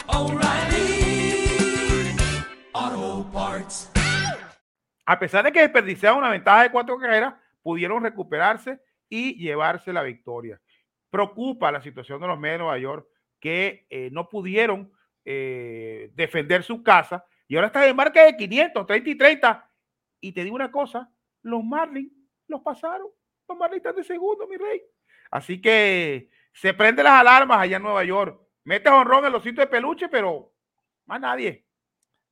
[0.08, 1.48] O'Reilly
[2.74, 3.90] Auto Parts.
[5.06, 10.04] a pesar de que desperdiciaron una ventaja de cuatro carreras, pudieron recuperarse y llevarse la
[10.04, 10.60] victoria.
[11.16, 13.08] Preocupa la situación de los Mets de Nueva York
[13.40, 14.92] que eh, no pudieron
[15.24, 19.72] eh, defender su casa y ahora están en marca de 500, 30 y 30.
[20.20, 21.10] Y te digo una cosa,
[21.42, 22.12] los Marlins
[22.50, 23.08] los pasaron.
[23.48, 24.82] Los Marlins están de segundo, mi rey.
[25.32, 28.38] Así que se prenden las alarmas allá en Nueva York.
[28.66, 30.52] Mete honrón en los sitios de peluche, pero
[31.06, 31.66] más nadie.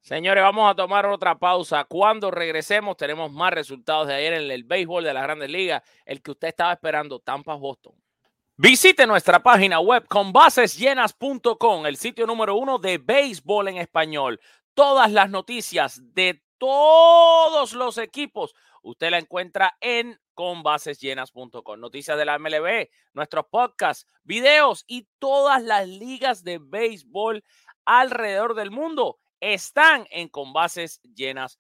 [0.02, 1.86] Señores, vamos a tomar otra pausa.
[1.86, 6.22] Cuando regresemos, tenemos más resultados de ayer en el béisbol de las grandes ligas, el
[6.22, 8.03] que usted estaba esperando, Tampa Boston.
[8.56, 14.40] Visite nuestra página web con basesllenas.com, el sitio número uno de béisbol en español.
[14.76, 21.80] Todas las noticias de todos los equipos, usted la encuentra en conbasesllenas.com.
[21.80, 27.44] Noticias de la MLB, nuestros podcasts, videos y todas las ligas de béisbol
[27.86, 31.60] alrededor del mundo están en conbasesllenas.com.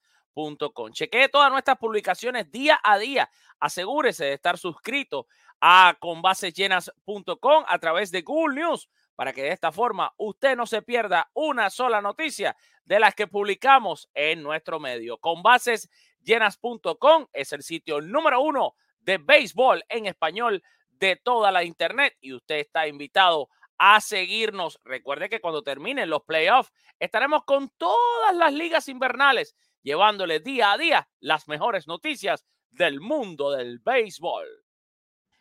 [0.92, 3.30] Chequee todas nuestras publicaciones día a día.
[3.60, 5.28] Asegúrese de estar suscrito
[5.62, 10.82] a conbasesllenas.com a través de Google News para que de esta forma usted no se
[10.82, 15.18] pierda una sola noticia de las que publicamos en nuestro medio.
[15.20, 22.34] Conbasesllenas.com es el sitio número uno de béisbol en español de toda la internet y
[22.34, 24.80] usted está invitado a seguirnos.
[24.84, 30.78] Recuerde que cuando terminen los playoffs estaremos con todas las ligas invernales llevándole día a
[30.78, 34.48] día las mejores noticias del mundo del béisbol.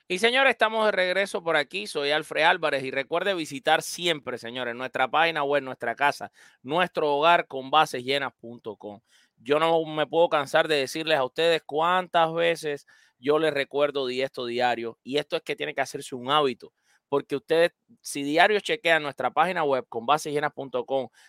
[0.08, 1.86] Y señores, estamos de regreso por aquí.
[1.86, 7.46] Soy Alfred Álvarez y recuerde visitar siempre, señores, nuestra página web, nuestra casa, nuestro hogar
[7.46, 7.70] con.
[9.36, 12.86] Yo no me puedo cansar de decirles a ustedes cuántas veces
[13.18, 16.74] yo les recuerdo di esto diario y esto es que tiene que hacerse un hábito
[17.12, 20.06] porque ustedes, si diario chequean nuestra página web con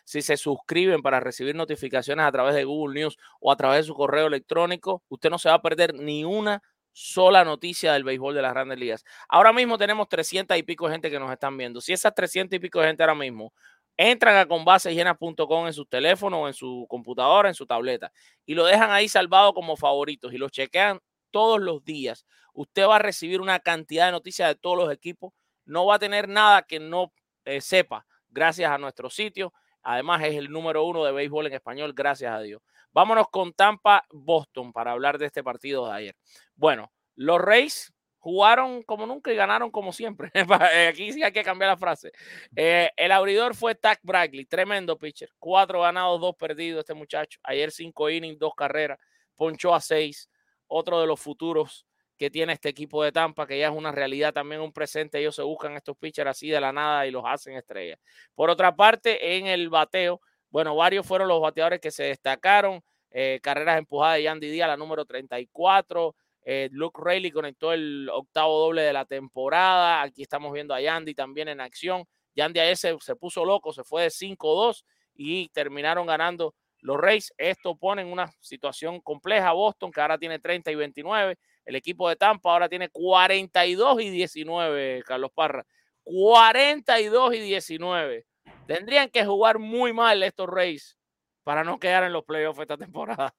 [0.06, 3.84] si se suscriben para recibir notificaciones a través de Google News o a través de
[3.84, 8.34] su correo electrónico, usted no se va a perder ni una sola noticia del béisbol
[8.34, 9.04] de las grandes ligas.
[9.28, 11.82] Ahora mismo tenemos 300 y pico de gente que nos están viendo.
[11.82, 13.54] Si esas 300 y pico de gente ahora mismo
[13.98, 18.10] entran a conbasesllenas.com en su teléfono, en su computadora, en su tableta
[18.46, 22.96] y lo dejan ahí salvado como favoritos y lo chequean todos los días, usted va
[22.96, 25.34] a recibir una cantidad de noticias de todos los equipos
[25.66, 27.14] no va a tener nada que no
[27.46, 29.54] eh, sepa gracias a nuestro sitio.
[29.84, 32.62] Además es el número uno de béisbol en español, gracias a Dios.
[32.92, 36.16] Vámonos con Tampa Boston para hablar de este partido de ayer.
[36.56, 40.32] Bueno, los Rays jugaron como nunca y ganaron como siempre.
[40.90, 42.12] Aquí sí hay que cambiar la frase.
[42.56, 45.30] Eh, el abridor fue Tack Bradley, tremendo pitcher.
[45.40, 47.40] Cuatro ganados, dos perdidos este muchacho.
[47.44, 48.98] Ayer cinco innings, dos carreras.
[49.36, 50.30] Ponchó a seis.
[50.68, 51.86] Otro de los futuros
[52.18, 55.20] que tiene este equipo de Tampa, que ya es una realidad también, un presente.
[55.20, 58.00] Ellos se buscan estos pitchers así de la nada y los hacen estrellas.
[58.36, 62.82] Por otra parte, en el bateo, bueno, varios fueron los bateadores que se destacaron.
[63.10, 66.16] Eh, carreras empujadas de Yandy Díaz, la número 34.
[66.46, 70.02] Eh, Luke Rayleigh conectó el octavo doble de la temporada.
[70.02, 72.06] Aquí estamos viendo a Yandy también en acción.
[72.36, 74.84] Yandy ayer se, se puso loco, se fue de 5-2
[75.16, 77.34] y terminaron ganando los Rays.
[77.38, 81.38] Esto pone en una situación compleja a Boston, que ahora tiene 30 y 29.
[81.66, 85.66] El equipo de Tampa ahora tiene 42 y 19, Carlos Parra.
[86.04, 88.26] 42 y 19.
[88.68, 90.98] Tendrían que jugar muy mal estos Rays
[91.44, 93.34] para no quedar en los playoffs esta temporada.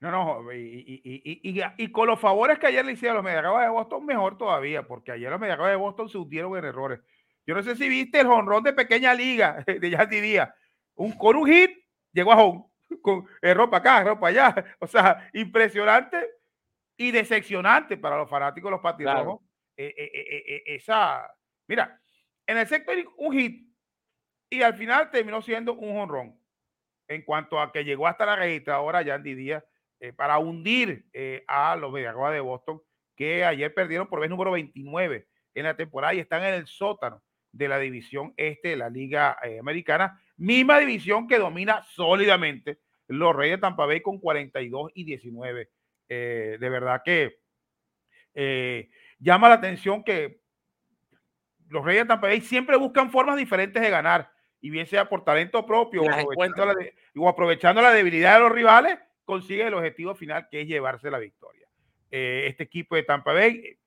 [0.00, 3.64] No, no, y, y, y, y, con los favores que ayer le hicieron los Mediacabas
[3.64, 7.00] de Boston, mejor todavía, porque ayer los Mediacabas de Boston se hundieron en errores.
[7.46, 10.54] Yo no sé si viste el jonrón de pequeña liga de Yandy Díaz.
[10.94, 11.70] Un, con un hit
[12.12, 12.64] llegó a home.
[13.02, 14.76] con eh, ropa acá, ropa allá.
[14.78, 16.39] O sea, impresionante
[17.00, 19.40] y decepcionante para los fanáticos de los patirrojos.
[19.74, 21.34] Eh, eh, eh, esa,
[21.66, 21.98] mira,
[22.46, 23.66] en el sector un hit
[24.50, 26.38] y al final terminó siendo un honrón
[27.08, 29.64] en cuanto a que llegó hasta la registradora Yandy Díaz
[30.14, 31.06] para hundir
[31.46, 32.82] a los Mediagoas de Boston
[33.16, 37.22] que ayer perdieron por vez número 29 en la temporada y están en el sótano
[37.50, 42.78] de la división este de la Liga Americana, misma división que domina sólidamente
[43.08, 45.70] los Reyes de Tampa Bay con 42 y 19
[46.10, 47.38] eh, de verdad que
[48.34, 48.90] eh,
[49.20, 50.40] llama la atención que
[51.68, 54.28] los Reyes de Tampa Bay siempre buscan formas diferentes de ganar,
[54.60, 59.74] y bien sea por talento propio o aprovechando, la debilidad de los rivales, consigue el
[59.74, 61.68] objetivo final que es llevarse la victoria.
[62.10, 63.78] Eh, este equipo de Tampa Bay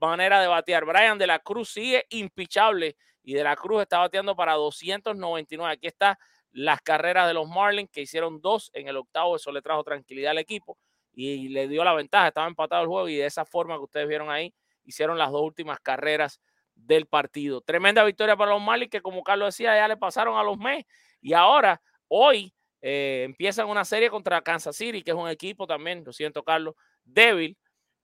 [0.00, 0.84] manera de batear.
[0.84, 5.72] Brian de la Cruz sigue impichable y de la Cruz está bateando para 299.
[5.72, 6.16] Aquí está
[6.52, 10.32] las carreras de los Marlins, que hicieron dos en el octavo, eso le trajo tranquilidad
[10.32, 10.78] al equipo
[11.12, 14.08] y le dio la ventaja, estaba empatado el juego y de esa forma que ustedes
[14.08, 16.40] vieron ahí, hicieron las dos últimas carreras
[16.74, 17.60] del partido.
[17.60, 20.86] Tremenda victoria para los Marlins que como Carlos decía, ya le pasaron a los Mets
[21.20, 26.04] y ahora, hoy, eh, empiezan una serie contra Kansas City, que es un equipo también,
[26.04, 26.74] lo siento Carlos,
[27.04, 27.56] débil.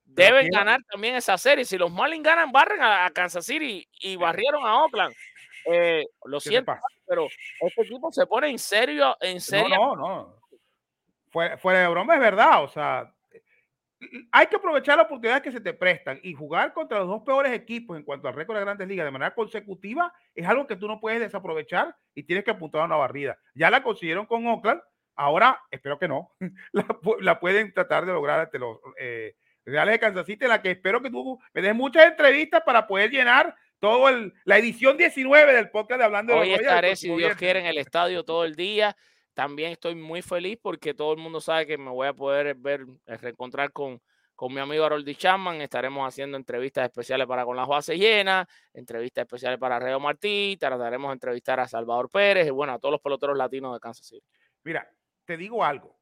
[0.07, 1.65] Deben ganar también esa serie.
[1.65, 5.15] Si los Marlins ganan, barren a, Kansas City y barrieron a Oakland.
[5.67, 6.75] Eh, lo siento,
[7.07, 7.27] pero
[7.61, 9.77] este equipo se pone en serio, en serio.
[9.77, 10.45] No, no, no.
[11.59, 13.13] Fuera, de broma es verdad, o sea,
[14.31, 17.53] hay que aprovechar las oportunidades que se te prestan y jugar contra los dos peores
[17.53, 20.87] equipos en cuanto al récord de grandes ligas de manera consecutiva es algo que tú
[20.87, 23.37] no puedes desaprovechar y tienes que apuntar a una barrida.
[23.55, 24.81] Ya la consiguieron con Oakland,
[25.17, 26.33] ahora espero que no,
[26.73, 29.35] la, pueden tratar de lograr ante los eh,
[29.67, 33.11] Reales de Kansas City, la que espero que tú me des muchas entrevistas para poder
[33.11, 37.37] llenar todo el, la edición 19 del podcast de Hablando de Hoy estaré, si Dios
[37.37, 38.97] quiere, en el estadio todo el día.
[39.35, 42.87] También estoy muy feliz porque todo el mundo sabe que me voy a poder ver,
[43.05, 44.01] eh, reencontrar con,
[44.35, 45.61] con mi amigo Haroldi Chapman.
[45.61, 51.11] Estaremos haciendo entrevistas especiales para Con las Bases Llenas, entrevistas especiales para Reo Martí, trataremos
[51.11, 54.27] de entrevistar a Salvador Pérez y bueno, a todos los peloteros latinos de Kansas City.
[54.63, 54.91] Mira,
[55.27, 55.99] te digo algo.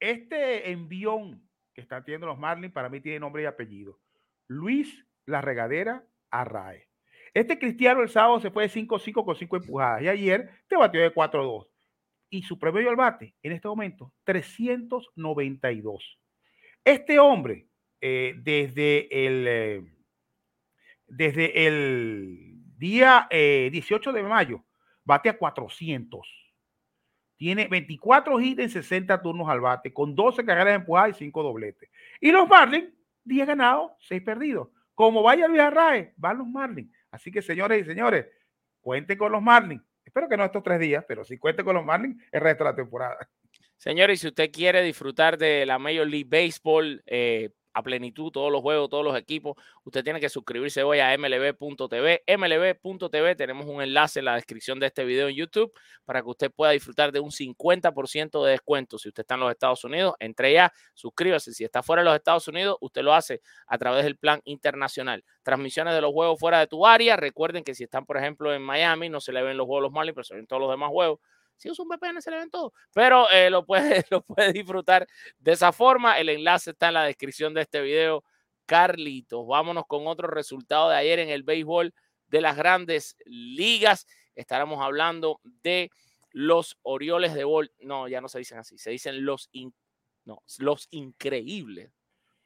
[0.00, 4.00] Este envión que están teniendo los Marlins para mí tiene nombre y apellido.
[4.48, 6.88] Luis La Regadera Arrae.
[7.34, 11.00] Este cristiano el sábado se fue de 5-5 con 5 empujadas y ayer te batió
[11.00, 11.68] de 4-2.
[12.30, 16.18] Y su promedio al bate en este momento, 392.
[16.84, 17.68] Este hombre,
[18.00, 19.82] eh, desde, el, eh,
[21.06, 24.64] desde el día 18 eh, de mayo,
[25.04, 26.28] bate a 400.
[27.36, 31.88] Tiene 24 hits en 60 turnos al bate, con 12 carreras empujadas y 5 dobletes.
[32.20, 32.92] Y los Marlins,
[33.24, 34.68] 10 ganados, 6 perdidos.
[34.98, 36.92] Como vaya Luis Arrae, van los Marlins.
[37.12, 38.26] Así que, señores y señores,
[38.80, 39.80] cuenten con los Marlins.
[40.04, 42.70] Espero que no estos tres días, pero sí cuenten con los Marlins el resto de
[42.70, 43.30] la temporada.
[43.76, 48.60] Señores, si usted quiere disfrutar de la Major League Baseball, eh, a plenitud todos los
[48.60, 52.24] juegos, todos los equipos, usted tiene que suscribirse hoy a mlb.tv.
[52.26, 55.72] mlb.tv tenemos un enlace en la descripción de este video en YouTube
[56.04, 58.98] para que usted pueda disfrutar de un 50% de descuento.
[58.98, 61.52] Si usted está en los Estados Unidos, entre ya, suscríbase.
[61.52, 65.24] Si está fuera de los Estados Unidos, usted lo hace a través del plan internacional.
[65.42, 67.16] Transmisiones de los juegos fuera de tu área.
[67.16, 69.92] Recuerden que si están, por ejemplo, en Miami, no se le ven los juegos los
[69.92, 71.20] Marlins, pero se ven todos los demás juegos.
[71.58, 72.72] Si usa un VPN se le ven todo.
[72.94, 75.06] Pero eh, lo, puede, lo puede disfrutar
[75.38, 76.18] de esa forma.
[76.18, 78.24] El enlace está en la descripción de este video.
[78.64, 81.94] Carlitos, vámonos con otro resultado de ayer en el béisbol
[82.28, 84.06] de las grandes ligas.
[84.34, 85.90] Estaremos hablando de
[86.32, 87.72] los Orioles de Bol.
[87.80, 89.50] No, ya no se dicen así, se dicen los,
[90.24, 91.90] no, los increíbles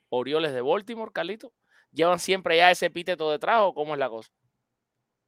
[0.08, 1.52] Orioles de Baltimore, Carlito.
[1.90, 4.30] ¿Llevan siempre ya ese epíteto detrás o cómo es la cosa?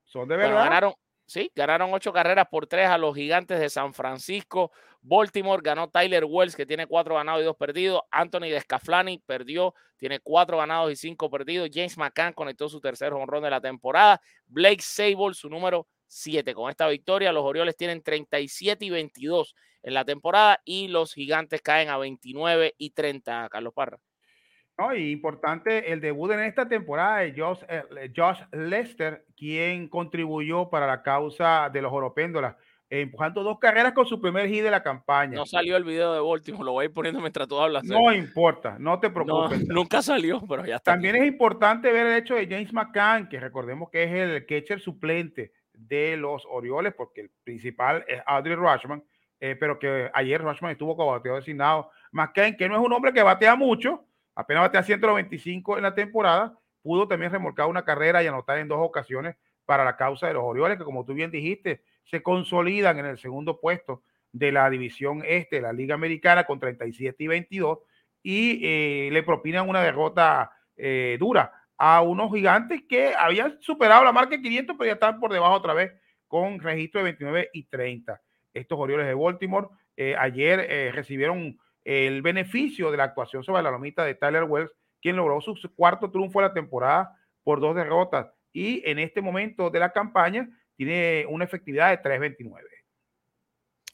[0.04, 0.64] Son de verdad.
[0.64, 0.94] ganaron,
[1.26, 4.72] sí, ganaron ocho carreras por tres a los gigantes de San Francisco.
[5.00, 8.02] Baltimore ganó Tyler Wells, que tiene cuatro ganados y dos perdidos.
[8.10, 11.68] Anthony Descaflani perdió, tiene cuatro ganados y cinco perdidos.
[11.72, 14.20] James McCann conectó su tercer honrón de la temporada.
[14.46, 16.54] Blake Sable, su número siete.
[16.54, 21.60] Con esta victoria, los Orioles tienen 37 y 22 en la temporada y los gigantes
[21.60, 23.98] caen a 29 y 30, Carlos Parra.
[24.76, 30.68] No, y importante el debut en esta temporada de Josh, eh, Josh Lester, quien contribuyó
[30.68, 32.56] para la causa de los Oropéndolas,
[32.90, 35.36] empujando dos carreras con su primer hit de la campaña.
[35.36, 37.84] No salió el video de Baltimore, lo voy a ir poniendo mientras tú hablas.
[37.84, 39.64] No importa, no te preocupes.
[39.68, 40.92] nunca salió, pero ya está.
[40.92, 44.80] También es importante ver el hecho de James McCann, que recordemos que es el catcher
[44.80, 49.04] suplente de los Orioles, porque el principal es Audrey Rushman,
[49.38, 51.90] eh, pero que ayer Rushman estuvo como bateador designado.
[52.10, 54.04] McCann, que no es un hombre que batea mucho,
[54.34, 58.78] apenas batea 195 en la temporada, pudo también remolcar una carrera y anotar en dos
[58.80, 63.06] ocasiones para la causa de los Orioles, que como tú bien dijiste, se consolidan en
[63.06, 67.78] el segundo puesto de la división este de la Liga Americana con 37 y 22
[68.22, 74.12] y eh, le propinan una derrota eh, dura a unos gigantes que habían superado la
[74.12, 75.92] marca de 500, pero ya están por debajo otra vez
[76.26, 78.20] con registro de 29 y 30.
[78.52, 84.04] Estos Orioles de Baltimore eh, ayer recibieron el beneficio de la actuación sobre la lomita
[84.04, 88.88] de Tyler Wells, quien logró su cuarto triunfo de la temporada por dos derrotas y
[88.88, 92.62] en este momento de la campaña tiene una efectividad de 3.29.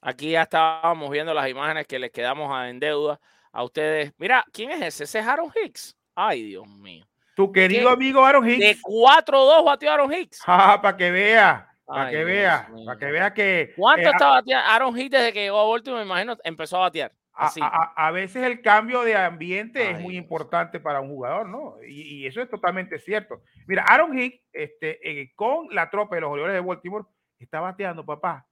[0.02, 3.20] Aquí ya estábamos viendo las imágenes que les quedamos en deuda
[3.52, 4.12] a ustedes.
[4.18, 5.04] Mira, ¿quién es ese?
[5.04, 5.96] Ese es Aaron Hicks.
[6.14, 7.06] Ay, Dios mío.
[7.34, 8.60] Tu querido amigo Aaron Hicks.
[8.60, 10.42] De 4-2 batió Aaron Hicks.
[10.46, 11.66] Ah, para que vea.
[11.84, 12.68] Para que vea.
[12.84, 13.72] Para que vea que.
[13.76, 16.04] ¿Cuánto eh, estaba bateando Aaron Hicks desde que llegó a Baltimore?
[16.04, 17.12] Me imagino empezó a batear.
[17.40, 21.76] A, veces el cambio de ambiente es muy importante para un jugador, ¿no?
[21.82, 23.40] Y, eso es totalmente cierto.
[23.66, 27.06] Mira, Aaron Hicks, este, eh, con la tropa de los Orioles de Baltimore,
[27.38, 28.46] está bateando, papá.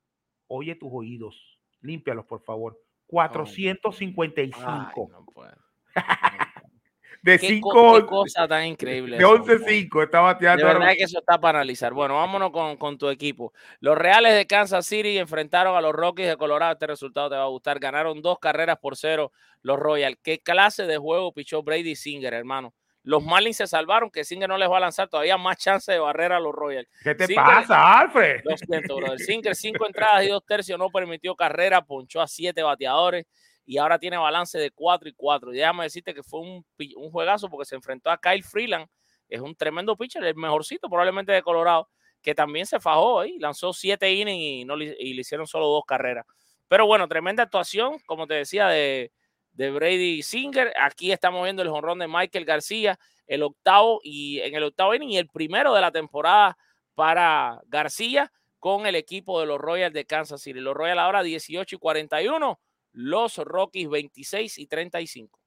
[0.47, 2.81] Oye tus oídos, límpialos, por favor.
[3.07, 5.09] 455.
[5.11, 5.57] no puedo.
[7.33, 9.19] De 5 cosa tan increíble.
[9.19, 10.67] De 11-5 está bateando.
[10.67, 11.93] De verdad que eso está para analizar.
[11.93, 13.53] Bueno, vámonos con, con, tu equipo.
[13.81, 16.73] Los Reales de Kansas City enfrentaron a los Rockies de Colorado.
[16.73, 17.79] Este resultado te va a gustar.
[17.79, 20.17] Ganaron dos carreras por cero los Royals.
[20.23, 22.75] ¿Qué clase de juego pichó Brady Singer, hermano?
[23.05, 25.99] Los Marlins se salvaron, que Singer no les va a lanzar todavía más chance de
[25.99, 26.89] barrera a los Royals.
[27.03, 28.43] ¿Qué te pasa, Alfred?
[28.45, 29.19] Lo siento, brother.
[29.21, 33.25] Singer, cinco entradas y dos tercios, no permitió carrera, ponchó a siete bateadores
[33.69, 35.51] y ahora tiene balance de 4 y 4.
[35.51, 36.65] Déjame decirte que fue un,
[36.97, 38.87] un, juegazo porque se enfrentó a Kyle Freeland,
[39.29, 41.87] es un tremendo pitcher, el mejorcito probablemente de Colorado,
[42.23, 45.85] que también se fajó y lanzó 7 innings y, no, y le hicieron solo dos
[45.87, 46.25] carreras.
[46.67, 49.13] Pero bueno, tremenda actuación, como te decía, de,
[49.53, 50.73] de Brady Singer.
[50.81, 55.11] Aquí estamos viendo el jonrón de Michael García, el octavo y en el octavo inning
[55.11, 56.57] y el primero de la temporada
[56.95, 60.59] para García con el equipo de los Royals de Kansas City.
[60.59, 62.59] Los Royals ahora 18 y 41
[62.99, 65.39] los Rockies 26 y 35.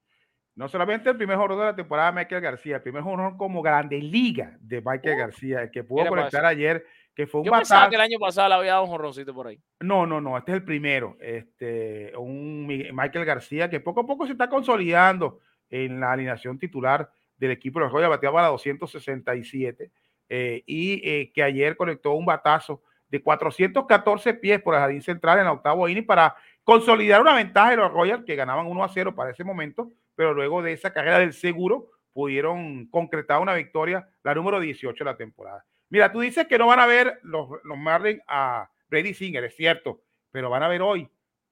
[0.54, 3.60] No solamente el primer jugador de la temporada de Michael García, el primer jugador como
[3.60, 7.90] grande liga de Michael García, el que pudo conectar ayer, que fue un Yo pensaba
[7.90, 9.60] que el año pasado le había dado un jorroncito por ahí.
[9.80, 11.16] No, no, no, este es el primero.
[11.20, 17.10] Este, un Michael García que poco a poco se está consolidando en la alineación titular
[17.36, 19.90] del equipo de los Royals, bateaba a 267
[20.30, 22.82] eh, y eh, que ayer conectó un batazo
[23.12, 26.34] de 414 pies por el jardín central en el octavo inning para
[26.64, 30.34] consolidar una ventaja de los Royals que ganaban 1 a 0 para ese momento, pero
[30.34, 35.16] luego de esa carrera del seguro pudieron concretar una victoria, la número 18 de la
[35.16, 35.64] temporada.
[35.88, 39.56] Mira, tú dices que no van a ver los, los Marlins a Brady Singer, es
[39.56, 41.08] cierto, pero van a ver hoy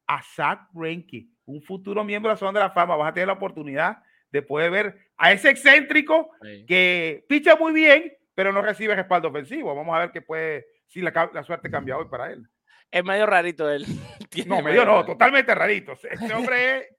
[0.06, 2.96] a Zach Greinke, un futuro miembro de la zona de la fama.
[2.96, 6.30] Vas a tener la oportunidad de poder ver a ese excéntrico
[6.66, 9.74] que picha muy bien, pero no recibe respaldo ofensivo.
[9.74, 12.46] Vamos a ver qué puede, si la, la suerte cambia hoy para él
[12.90, 13.86] es medio rarito él.
[14.46, 15.92] no, medio no, totalmente rarito.
[15.92, 16.96] Ese hombre,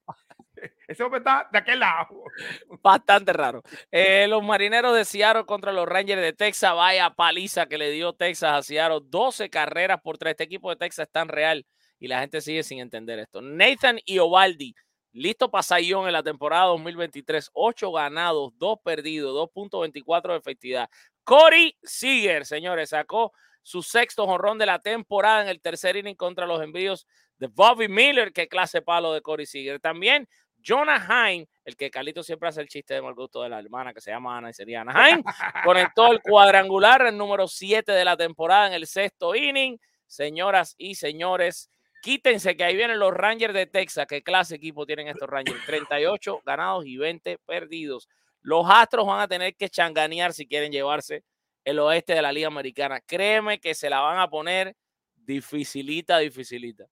[0.87, 2.23] ese hombre está de aquel lado.
[2.81, 3.61] Bastante raro.
[3.91, 6.73] Eh, los marineros de Seattle contra los Rangers de Texas.
[6.75, 8.99] Vaya paliza que le dio Texas a Seattle.
[9.03, 10.31] 12 carreras por tres.
[10.31, 11.65] Este equipo de Texas es tan real
[11.99, 13.41] y la gente sigue sin entender esto.
[13.41, 14.73] Nathan y Ovaldi,
[15.11, 17.51] listo para Sayón en la temporada 2023.
[17.53, 20.89] 8 ganados, 2 perdidos, 2.24 de efectividad.
[21.23, 23.31] Corey Seager, señores, sacó
[23.64, 27.07] su sexto jonrón de la temporada en el tercer inning contra los envíos
[27.38, 29.80] de Bobby Miller, que clase palo de Corey Seager.
[29.80, 30.28] También
[30.64, 33.93] Jonah Heim, el que Carlito siempre hace el chiste de mal gusto de la hermana
[33.93, 35.24] que se llama Ana y sería Ana Heim,
[35.66, 39.78] conectó el cuadrangular, el número 7 de la temporada en el sexto inning.
[40.05, 44.05] Señoras y señores, quítense que ahí vienen los Rangers de Texas.
[44.07, 45.66] ¿Qué clase equipo tienen estos Rangers?
[45.66, 48.09] 38 ganados y 20 perdidos.
[48.41, 51.24] Los Astros van a tener que changanear si quieren llevarse
[51.64, 52.99] el oeste de la Liga Americana.
[53.01, 54.76] Créeme que se la van a poner
[55.16, 56.86] dificilita, dificilita.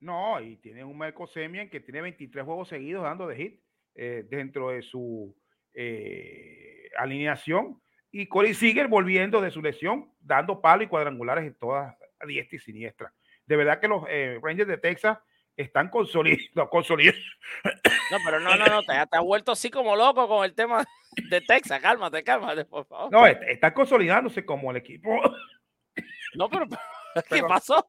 [0.00, 3.60] No, y tiene un Marco Semien que tiene 23 juegos seguidos dando de hit
[3.94, 5.36] eh, dentro de su
[5.74, 7.80] eh, alineación.
[8.10, 12.56] Y Corey Seager volviendo de su lesión, dando palo y cuadrangulares en todas a diestra
[12.56, 13.14] y siniestra.
[13.46, 15.18] De verdad que los eh, Rangers de Texas
[15.56, 16.68] están consolidados.
[16.70, 17.20] consolidados.
[18.10, 20.84] No, pero no, no, no, te, te has vuelto así como loco con el tema
[21.30, 21.80] de Texas.
[21.80, 23.10] Cálmate, cálmate, por favor.
[23.12, 25.20] No, está, está consolidándose como el equipo.
[26.34, 26.76] No, pero ¿qué
[27.30, 27.86] Pero- pasó?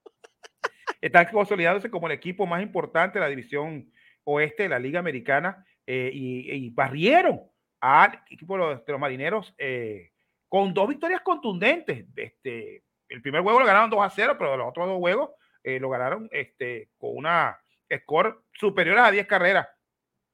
[0.99, 3.91] están consolidándose como el equipo más importante de la división
[4.25, 7.41] oeste de la Liga Americana eh, y, y barrieron
[7.81, 10.11] al equipo de los, de los marineros eh,
[10.47, 12.05] con dos victorias contundentes.
[12.15, 15.31] Este, el primer juego lo ganaron 2 a 0, pero los otros dos juegos
[15.63, 17.59] eh, lo ganaron este, con una
[18.01, 19.67] score superior a 10 carreras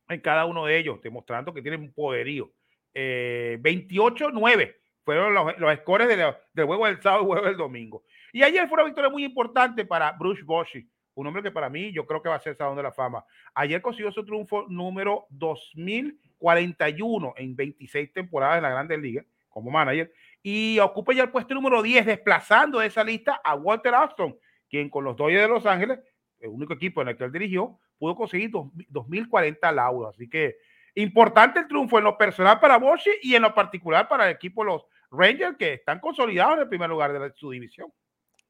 [0.07, 2.51] en cada uno de ellos, demostrando que tienen un poderío.
[2.93, 4.75] Eh, 28-9
[5.05, 8.03] fueron los, los scores de la- del juego del sábado y juego del domingo.
[8.33, 11.91] Y ayer fue una victoria muy importante para Bruce Bochy, un hombre que para mí
[11.91, 13.23] yo creo que va a ser Salón de la Fama.
[13.53, 20.11] Ayer consiguió su triunfo número 2041 en 26 temporadas en la Grandes Ligas como manager
[20.41, 24.37] y ocupa ya el puesto número 10 desplazando de esa lista a Walter Austin,
[24.69, 25.99] quien con los Dodgers de Los Ángeles,
[26.39, 30.15] el único equipo en el que él dirigió, pudo conseguir dos- 2040 laudos.
[30.15, 30.55] Así que
[30.95, 34.63] importante el triunfo en lo personal para Bochy y en lo particular para el equipo
[34.63, 37.91] de los Rangers que están consolidados en el primer lugar de su división.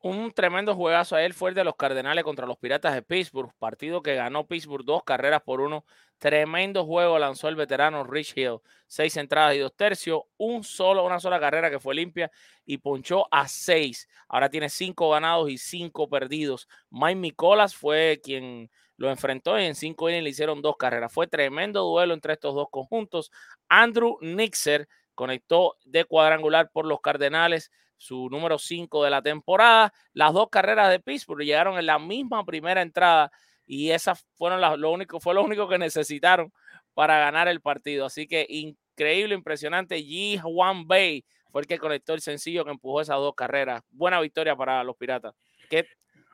[0.02, 3.52] Un tremendo juegazo a él fue el de los Cardenales contra los Piratas de Pittsburgh,
[3.60, 5.84] partido que ganó Pittsburgh dos carreras por uno.
[6.20, 11.20] Tremendo juego lanzó el veterano Rich Hill, seis entradas y dos tercios, un solo, una
[11.20, 12.32] sola carrera que fue limpia
[12.66, 14.08] y ponchó a seis.
[14.30, 16.70] Ahora tiene cinco ganados y cinco perdidos.
[16.92, 21.12] Mike Nicolas fue quien lo enfrentó y en cinco innings le hicieron dos carreras.
[21.12, 23.32] Fue tremendo duelo entre estos dos conjuntos.
[23.68, 27.70] Andrew Nixer conectó de cuadrangular por los Cardenales
[28.00, 29.94] su número 5 de la temporada.
[30.14, 33.32] Las dos carreras de Pittsburgh llegaron en la misma primera entrada
[33.68, 36.52] y esas fueron las, lo único, fue lo único que necesitaron
[36.94, 38.06] para ganar el partido.
[38.06, 39.98] Así que increíble, impresionante.
[40.00, 40.42] G.
[40.42, 43.84] Juan Bay fue el que conectó el sencillo que empujó esas dos carreras.
[43.90, 45.36] Buena victoria para los Piratas.
[45.70, 45.86] Que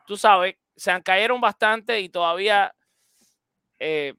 [0.08, 2.74] tú sabes, se cayeron bastante y todavía
[3.80, 4.14] eh,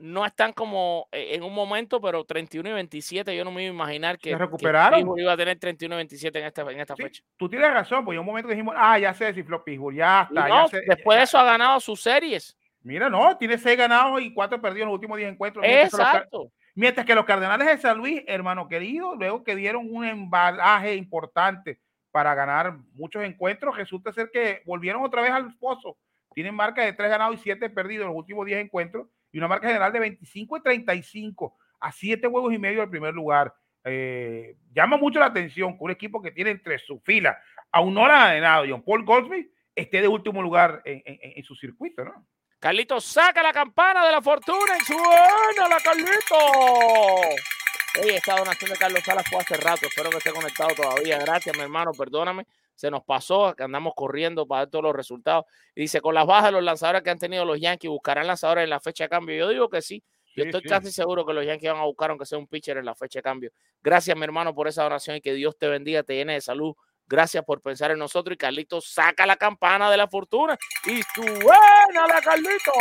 [0.00, 3.70] no están como eh, en un momento, pero 31 y 27, yo no me iba
[3.70, 4.98] a imaginar que, que recuperaron.
[5.00, 7.22] Pittsburgh iba a tener 31 y 27 en esta, en esta Sí, fecha.
[7.36, 10.48] tú tienes razón, pues en un momento dijimos, ah, ya se desinfló Pittsburgh, ya está.
[10.48, 12.56] no, ya se- después de eso ha ganado sus series.
[12.82, 15.62] Mira, no, tiene seis ganados y cuatro perdidos en los últimos 10 encuentros.
[15.64, 16.50] Que, Exacto.
[16.74, 21.78] mientras que los Cardenales de San Luis, hermano querido, luego que dieron un embalaje importante
[22.10, 25.98] para ganar muchos encuentros, resulta ser que volvieron otra vez al pozo.
[26.34, 29.48] Tienen marca de tres ganados y siete perdidos en los últimos 10 encuentros y una
[29.48, 33.54] marca general de 25 y 35 a siete juegos y medio del primer lugar.
[33.84, 37.38] Eh, llama mucho la atención que un equipo que tiene entre su fila
[37.72, 41.54] a un Nora Arenado y a un Paul Goldsmith esté de último lugar en su
[41.54, 42.26] circuito, ¿no?
[42.60, 46.36] Carlito saca la campana de la fortuna y suena la Carlito.
[48.02, 49.86] Oye, esta donación de Carlos Salas fue hace rato.
[49.86, 51.18] Espero que esté conectado todavía.
[51.20, 51.92] Gracias, mi hermano.
[51.92, 52.46] Perdóname.
[52.80, 55.44] Se nos pasó, que andamos corriendo para ver todos los resultados.
[55.74, 58.64] Y dice, con las bajas de los lanzadores que han tenido los Yankees, ¿buscarán lanzadores
[58.64, 59.36] en la fecha de cambio?
[59.36, 60.02] Yo digo que sí.
[60.34, 60.68] Yo Sí, estoy sí.
[60.68, 63.18] casi seguro que los Yankees van a buscar aunque sea un pitcher en la fecha
[63.18, 63.50] de cambio.
[63.82, 66.74] Gracias, mi hermano, por esa donación y que Dios te bendiga, te llene de salud.
[67.06, 68.32] Gracias por pensar en nosotros.
[68.34, 70.56] Y Carlito saca la campana de la fortuna
[70.86, 72.72] y suena la Carlito.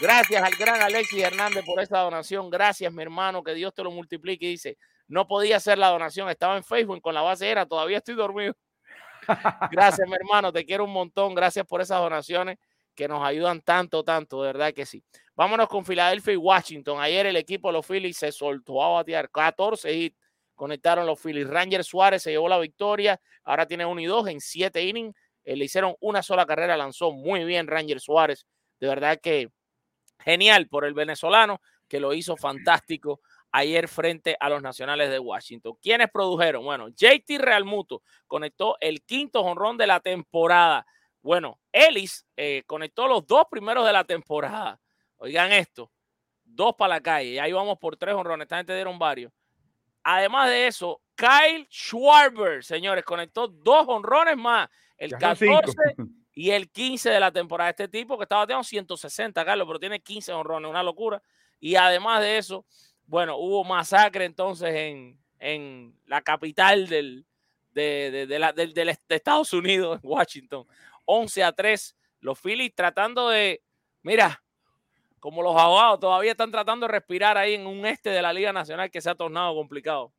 [0.00, 2.50] Gracias al gran Alexis Hernández por esta donación.
[2.50, 4.46] Gracias, mi hermano, que Dios te lo multiplique.
[4.46, 4.78] Y dice,
[5.08, 8.54] no podía hacer la donación, estaba en Facebook con la base era, todavía estoy dormido.
[9.72, 11.34] Gracias, mi hermano, te quiero un montón.
[11.34, 12.58] Gracias por esas donaciones
[12.94, 15.02] que nos ayudan tanto, tanto, de verdad que sí.
[15.34, 17.00] Vámonos con Filadelfia y Washington.
[17.00, 20.18] Ayer el equipo de los Phillies se soltó a batear 14 hits.
[20.54, 21.48] Conectaron los Phillies.
[21.48, 23.20] Ranger Suárez se llevó la victoria.
[23.44, 25.14] Ahora tiene 1 y 2 en 7 innings.
[25.44, 28.46] Eh, le hicieron una sola carrera, lanzó muy bien Ranger Suárez.
[28.80, 29.48] De verdad que
[30.18, 33.20] genial por el venezolano que lo hizo fantástico
[33.52, 35.74] ayer frente a los nacionales de Washington.
[35.80, 36.64] ¿Quiénes produjeron?
[36.64, 40.86] Bueno, JT Realmuto conectó el quinto jonrón de la temporada.
[41.22, 44.80] Bueno, Ellis eh, conectó los dos primeros de la temporada.
[45.16, 45.90] Oigan esto,
[46.44, 47.30] dos para la calle.
[47.30, 48.44] Y ahí vamos por tres honrones.
[48.44, 49.32] Esta gente dieron varios.
[50.02, 54.68] Además de eso, Kyle Schwarber, señores, conectó dos honrones más.
[54.96, 55.60] El Ya son cinco.
[55.60, 55.76] 14
[56.38, 57.70] y el 15 de la temporada.
[57.70, 61.20] Este tipo que está bateando 160, Carlos, pero tiene 15 honrones, una locura.
[61.58, 62.64] Y además de eso,
[63.08, 67.26] bueno, hubo masacre entonces en, en la capital del,
[67.72, 70.66] de, de, de, la, del- de Estados Unidos, en Washington.
[71.06, 71.96] 11 a 3.
[72.20, 73.62] Los Phillies tratando de,
[74.02, 74.42] mira,
[75.20, 78.52] como los abogados todavía están tratando de respirar ahí en un este de la Liga
[78.52, 80.12] Nacional que se ha tornado complicado.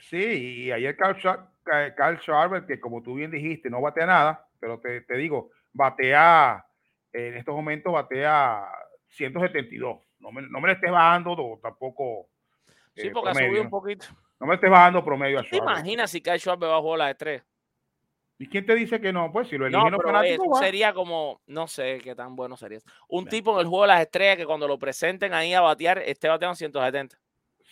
[0.00, 1.16] Sí, y ayer Carl,
[1.62, 5.50] Ca- Carl Schwarber, que como tú bien dijiste, no batea nada, pero te, te digo,
[5.72, 6.66] batea,
[7.12, 8.66] en estos momentos batea
[9.10, 10.00] 172.
[10.26, 12.26] No me, no me le estés bajando tampoco.
[12.96, 13.48] Sí, eh, porque ha promedio.
[13.50, 14.06] subido un poquito.
[14.40, 15.70] No me estés bajando promedio a ¿Te Schwarber.
[15.78, 17.44] imaginas si Kyle Schwarber va a jugar las estrellas?
[18.38, 19.30] ¿Y quién te dice que no?
[19.32, 22.56] Pues si lo No, eligen pero fanáticos, eso sería como, no sé qué tan bueno
[22.56, 22.80] sería.
[23.08, 25.98] Un tipo en el juego de las estrellas que cuando lo presenten ahí a batear,
[25.98, 27.16] esté bateando 170.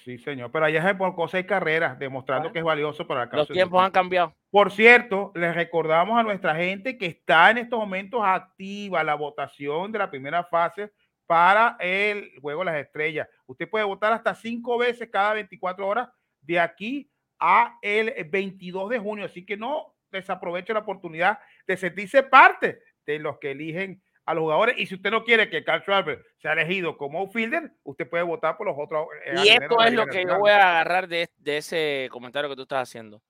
[0.04, 0.50] Sí, señor.
[0.52, 2.52] Pero allá se por seis carreras, demostrando Bueno.
[2.52, 4.34] que es valioso para el Los de tiempos han cambiado.
[4.50, 9.90] Por cierto, les recordamos a nuestra gente que está en estos momentos activa la votación
[9.92, 10.92] de la primera fase
[11.26, 13.28] para el juego de las estrellas.
[13.46, 16.08] Usted puede votar hasta cinco veces cada 24 horas
[16.40, 19.24] de aquí a el 22 de junio.
[19.24, 24.42] Así que no desaproveche la oportunidad de sentirse parte de los que eligen a los
[24.42, 24.76] jugadores.
[24.78, 28.56] Y si usted no quiere que Carl Schwarber sea elegido como outfielder, usted puede votar
[28.56, 29.06] por los otros.
[29.26, 32.56] eh, Y esto es lo que yo voy a agarrar de, de ese comentario que
[32.56, 33.22] tú estás haciendo.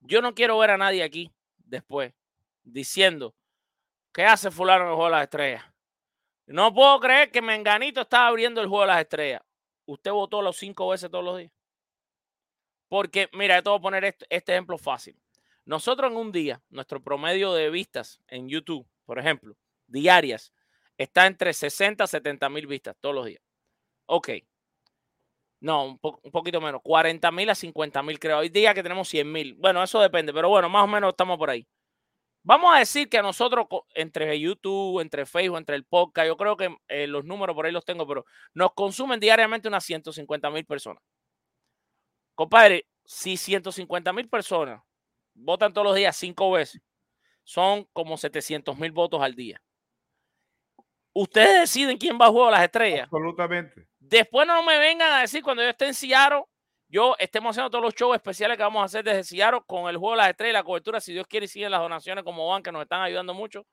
[0.00, 2.14] Yo no quiero ver a nadie aquí después
[2.62, 3.34] diciendo
[4.12, 5.64] ¿qué hace fulano en el juego de las estrellas?
[6.48, 9.42] No puedo creer que Menganito estaba abriendo el juego de las estrellas.
[9.84, 11.52] Usted votó los cinco veces todos los días.
[12.88, 15.14] Porque, mira, te voy a poner este, este ejemplo fácil.
[15.66, 20.54] Nosotros en un día, nuestro promedio de vistas en YouTube, por ejemplo, diarias,
[20.96, 23.42] está entre 60 a 70 mil vistas todos los días.
[24.06, 24.30] Ok.
[25.60, 26.80] No, un, un poquito menos.
[26.82, 28.38] 40 mil a 50 mil, creo.
[28.38, 29.54] Hay días que tenemos 100 mil.
[29.56, 31.66] Bueno, eso depende, pero bueno, más o menos estamos por ahí.
[32.42, 36.56] Vamos a decir que a nosotros, entre YouTube, entre Facebook, entre el podcast, yo creo
[36.56, 38.24] que eh, los números por ahí los tengo, pero
[38.54, 41.02] nos consumen diariamente unas 150 mil personas.
[42.34, 44.80] Compadre, si 150 mil personas
[45.34, 46.80] votan todos los días cinco veces,
[47.42, 49.60] son como 700 mil votos al día.
[51.14, 53.08] Ustedes deciden quién va a jugar a las estrellas.
[53.10, 53.88] Absolutamente.
[53.98, 56.44] Después no me vengan a decir cuando yo esté en Seattle,
[56.88, 59.96] yo estemos haciendo todos los shows especiales que vamos a hacer desde Seattle con el
[59.96, 62.62] juego de las estrellas, la cobertura, si Dios quiere y siguen las donaciones como van,
[62.62, 63.66] que nos están ayudando mucho.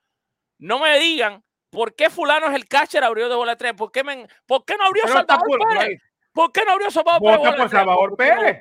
[0.60, 3.92] No me digan por qué fulano es el catcher abrió de bola de tres, por
[3.92, 6.02] qué, men- por qué no abrió Salvador por- Pérez,
[6.34, 7.58] por qué no abrió Salvador Pérez.
[7.58, 7.70] Por?
[7.70, 8.60] Salvador Pérez.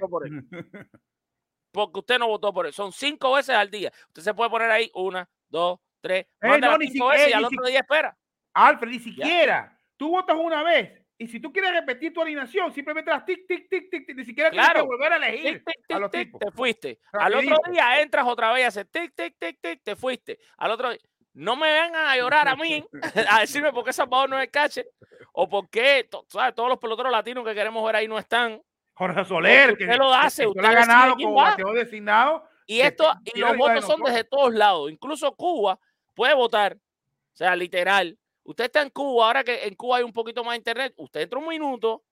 [1.72, 2.72] Porque usted no votó por él.
[2.72, 3.92] Son cinco veces al día.
[4.08, 7.28] Usted se puede poner ahí una, dos, tres, Ey, manda no, ni cinco si- veces
[7.30, 8.16] y al ni otro día espera.
[8.54, 9.76] Alfred, ni siquiera.
[9.96, 13.68] Tú votas una vez y si tú quieres repetir tu alineación, simplemente las tic, tic,
[13.68, 14.82] tic, tic, tic, ni siquiera tienes Claro.
[14.82, 16.40] que volver a elegir Tic, tic, a tic, los tic, tipos.
[16.40, 16.98] te fuiste.
[17.12, 20.38] Al otro día entras otra vez y haces tic, tic, tic, tic, te fuiste.
[20.58, 20.98] Al otro día.
[21.32, 22.84] No me vengan a llorar a mí,
[23.30, 24.86] a decirme por qué Salvador no es catcher
[25.32, 26.54] o por qué ¿sabes?
[26.54, 28.60] todos los peloteros latinos que queremos ver ahí no están.
[28.96, 31.50] Jorge Soler, que lo hace, usted lo ha ganado como va.
[31.50, 32.48] bateador designado.
[32.66, 34.90] Y esto, y los votos son desde todos lados.
[34.90, 35.78] Incluso Cuba
[36.14, 36.74] puede votar.
[36.74, 38.16] O sea, literal.
[38.44, 41.22] Usted está en Cuba, ahora que en Cuba hay un poquito más de internet, usted
[41.22, 42.04] entra un minuto,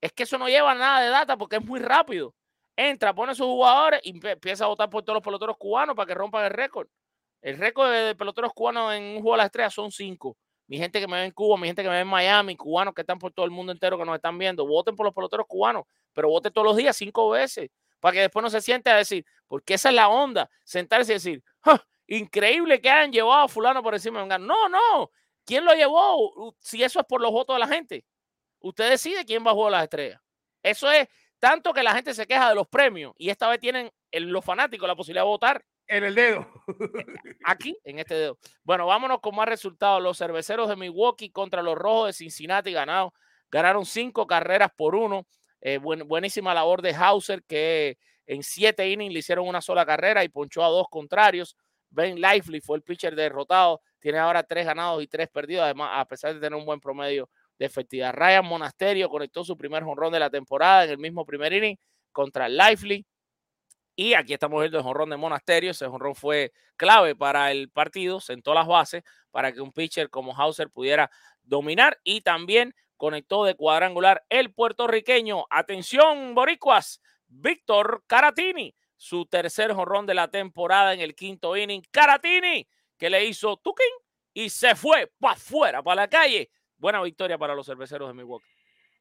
[0.00, 2.34] es que eso no lleva nada de data porque es muy rápido.
[2.76, 6.14] Entra, pone sus jugadores y empieza a votar por todos los peloteros cubanos para que
[6.14, 6.88] rompan el récord.
[7.40, 10.36] El récord de, peloteros cubanos en un juego de las estrellas son cinco.
[10.68, 12.92] Mi gente que me ve en Cuba, mi gente que me ve en Miami, cubanos
[12.94, 15.46] que están por todo el mundo entero que nos están viendo, voten por los peloteros
[15.48, 17.70] cubanos, pero voten todos los días cinco veces
[18.00, 21.14] para que después no se siente a decir, porque esa es la onda, sentarse y
[21.14, 24.46] decir, "Ja, increíble que hayan llevado a fulano por encima de Mengano".
[24.46, 25.10] No, no,
[25.46, 26.54] ¿quién lo llevó?
[26.60, 28.04] Si eso es por los votos de la gente,
[28.60, 30.20] usted decide quién va a jugar las estrellas.
[30.62, 33.90] Eso es tanto que la gente se queja de los premios y esta vez tienen
[34.10, 36.46] el- los fanáticos la posibilidad de votar En el dedo.
[37.44, 38.38] aquí en este dedo.
[38.64, 40.02] Bueno, vámonos con más resultados.
[40.02, 43.10] Los cerveceros de Milwaukee contra los rojos de Cincinnati ganaron,
[43.50, 45.26] ganaron cinco carreras por uno.
[45.60, 50.24] Eh, buen- buenísima labor de Hauser que en siete innings le hicieron una sola carrera
[50.24, 51.56] y ponchó a dos contrarios.
[51.90, 53.80] Ben Lively fue el pitcher derrotado.
[54.06, 57.28] Tiene ahora tres ganados y tres perdidos, además, a pesar de tener un buen promedio
[57.58, 58.14] de efectividad.
[58.14, 61.76] Ryan Monasterio conectó su primer jonrón de la temporada en el mismo primer inning
[62.12, 63.04] contra Lively.
[63.96, 65.72] Y aquí estamos viendo el jonrón de Monasterio.
[65.72, 69.02] Ese jonrón fue clave para el partido, sentó las bases
[69.32, 71.10] para que un pitcher como Hauser pudiera
[71.42, 75.46] dominar y también conectó de cuadrangular el puertorriqueño.
[75.50, 81.82] Atención, boricuas, Víctor Caratini, su tercer jonrón de la temporada en el quinto inning.
[81.90, 82.68] Caratini,
[82.98, 83.86] que le hizo tuquín
[84.32, 86.50] y se fue para afuera, para la calle.
[86.76, 88.46] Buena victoria para los cerveceros de Milwaukee.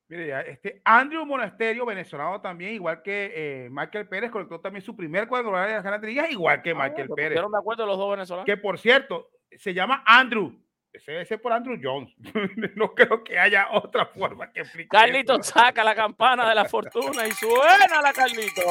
[0.07, 4.95] Mire, ya, este Andrew Monasterio, venezolano también, igual que eh, Michael Pérez, conectó también su
[4.95, 7.39] primer cuadrangular de las grandes ligas, igual que Ah, Michael Pérez.
[7.41, 8.45] de acuerdo los dos venezolanos.
[8.45, 10.61] Que por cierto, se llama Andrew.
[10.93, 12.13] Ese es por Andrew Jones.
[12.75, 15.01] no creo que haya otra forma que explicar.
[15.01, 18.61] Carlito saca la campana de la fortuna y suena la Carlito.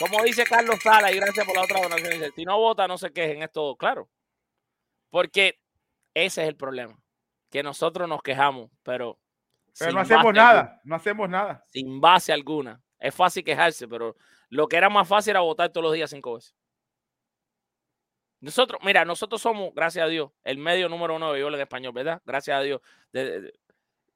[0.00, 2.10] Como dice Carlos Sala, y gracias por la otra donación.
[2.14, 3.42] Dice, si no vota, no se quejen.
[3.42, 4.08] Esto, claro.
[5.10, 5.60] Porque
[6.14, 6.98] ese es el problema.
[7.50, 9.18] Que nosotros nos quejamos, pero.
[9.78, 10.80] Pero no hacemos nada, alguna.
[10.84, 11.64] no hacemos nada.
[11.68, 12.80] Sin base alguna.
[12.98, 14.16] Es fácil quejarse, pero
[14.48, 16.54] lo que era más fácil era votar todos los días cinco veces.
[18.40, 21.92] Nosotros, mira, nosotros somos, gracias a Dios, el medio número uno de béisbol en español,
[21.92, 22.22] ¿verdad?
[22.24, 22.80] Gracias a Dios.
[23.12, 23.59] De- de- de-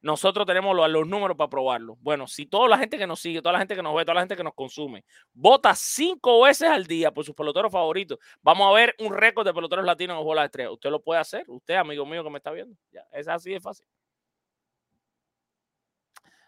[0.05, 1.97] nosotros tenemos los, números para probarlo.
[1.99, 4.13] Bueno, si toda la gente que nos sigue, toda la gente que nos ve, toda
[4.13, 5.03] la gente que nos consume,
[5.33, 9.51] vota cinco veces al día por sus peloteros favoritos, vamos a ver un récord de
[9.51, 10.71] peloteros latinos en bola de estrella.
[10.71, 12.77] Usted lo puede hacer, usted, amigo mío que me está viendo.
[12.91, 13.87] Ya, es así de fácil.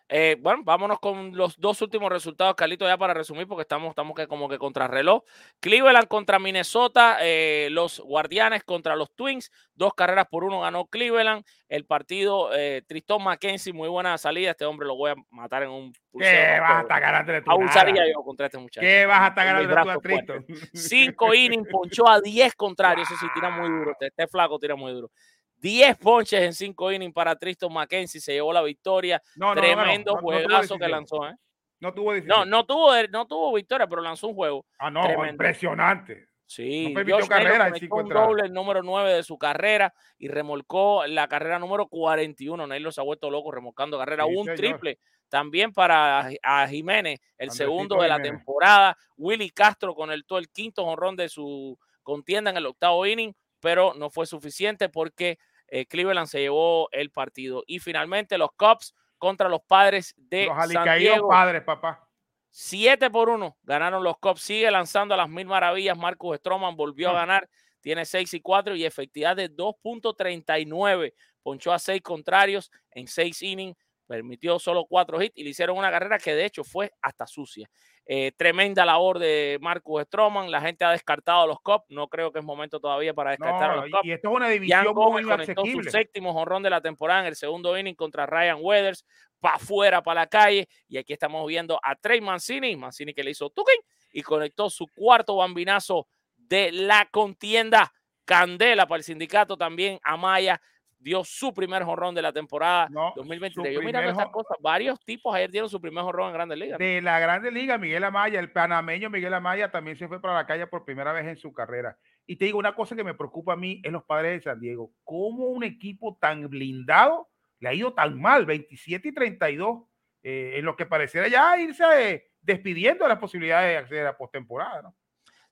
[0.10, 4.16] Eh, bueno, vámonos con los dos últimos resultados, Carlito, ya para resumir, porque estamos, estamos
[4.16, 5.24] que como que contrarreloj.
[5.60, 11.44] Cleveland contra Minnesota, eh, los Guardianes contra los Twins, dos carreras por uno ganó Cleveland.
[11.68, 14.52] El partido, eh, Tristón McKenzie, muy buena salida.
[14.52, 18.08] Este hombre lo voy a matar en un pulseo, ¿Qué vas a tu Abusaría nada?
[18.14, 18.86] yo contra este muchacho.
[18.86, 20.34] ¿Qué vas a tu brazos atrito?
[20.34, 20.70] fuertes.
[20.74, 23.12] Cinco innings, ponchó a 10 contrarios.
[23.12, 23.92] Eso sí, tira muy duro.
[23.92, 25.12] Este, este flaco tira muy duro.
[25.58, 28.22] 10 ponches en 5 innings para Tristan McKenzie.
[28.22, 29.22] Se llevó la victoria.
[29.36, 30.90] No, no, Tremendo no, juegazo que 17.
[30.90, 31.28] lanzó.
[31.28, 31.36] ¿eh?
[31.80, 32.50] No tuvo No, 17.
[32.50, 34.66] no tuvo, no tuvo victoria, pero lanzó un juego.
[34.80, 35.32] Ah, no, tremendo.
[35.32, 36.28] impresionante.
[36.50, 41.28] Sí, No Josh carrera un doble, el número 9 de su carrera y remolcó la
[41.28, 42.66] carrera número 41.
[42.66, 44.24] Naylor se ha vuelto loco remolcando carrera.
[44.24, 44.56] Sí, un señor.
[44.58, 48.98] triple también para a Jiménez, el Andresito segundo de la temporada.
[49.18, 54.10] Willy Castro conectó el quinto jonrón de su contienda en el octavo inning, pero no
[54.10, 57.64] fue suficiente porque eh, Cleveland se llevó el partido.
[57.68, 61.28] Y finalmente los Cubs contra los padres de Los San Diego.
[61.28, 62.04] padres, papá.
[62.50, 64.42] 7 por 1 ganaron los Cubs.
[64.42, 65.98] Sigue lanzando a las mil maravillas.
[65.98, 67.16] Marcus Stroman volvió a Mm.
[67.16, 67.50] ganar.
[67.82, 71.14] Tiene 6 y 4 y efectividad de 2.39.
[71.44, 73.78] Ponchó a 6 contrarios en 6 innings.
[74.08, 77.70] Permitió solo 4 hits y le hicieron una carrera que de hecho fue hasta sucia.
[78.10, 80.50] Eh, tremenda labor de Marcus Stroman.
[80.50, 81.84] La gente ha descartado a los Cubs.
[81.90, 84.06] No creo que es momento todavía para descartar a los Cubs.
[84.06, 87.22] y esto es una Jan división Gómez muy conectó su séptimo jonrón de la temporada
[87.22, 89.06] en el segundo inning contra Ryan Weathers,
[89.42, 90.70] para afuera, para la calle.
[90.88, 93.82] Y aquí estamos viendo a Trey Mancini, Mancini que le hizo tuking
[94.14, 97.92] y conectó su cuarto bambinazo de la contienda.
[98.24, 100.00] Candela para el sindicato también.
[100.02, 100.62] Amaya
[101.00, 103.54] dio su primer jonrón de la temporada No, 2023.
[103.54, 106.34] su Yo mirando primer estas jon- cosas, varios tipos ayer dieron su primer jonrón en
[106.34, 106.80] Grandes Ligas.
[106.80, 110.46] De la Grande Liga, Miguel Amaya, el panameño Miguel Amaya también se fue para la
[110.48, 111.98] calle por primera vez en su carrera.
[112.26, 114.60] Y te digo, una cosa que me preocupa a mí es los padres de San
[114.60, 114.92] Diego.
[115.04, 117.30] ¿Cómo un equipo tan blindado
[117.60, 118.46] le ha ido tan mal?
[118.46, 119.84] 27 y 32,
[120.24, 124.18] eh, en lo que pareciera ya irse eh, despidiendo de las posibilidades de acceder a
[124.18, 124.96] postemporada, ¿no?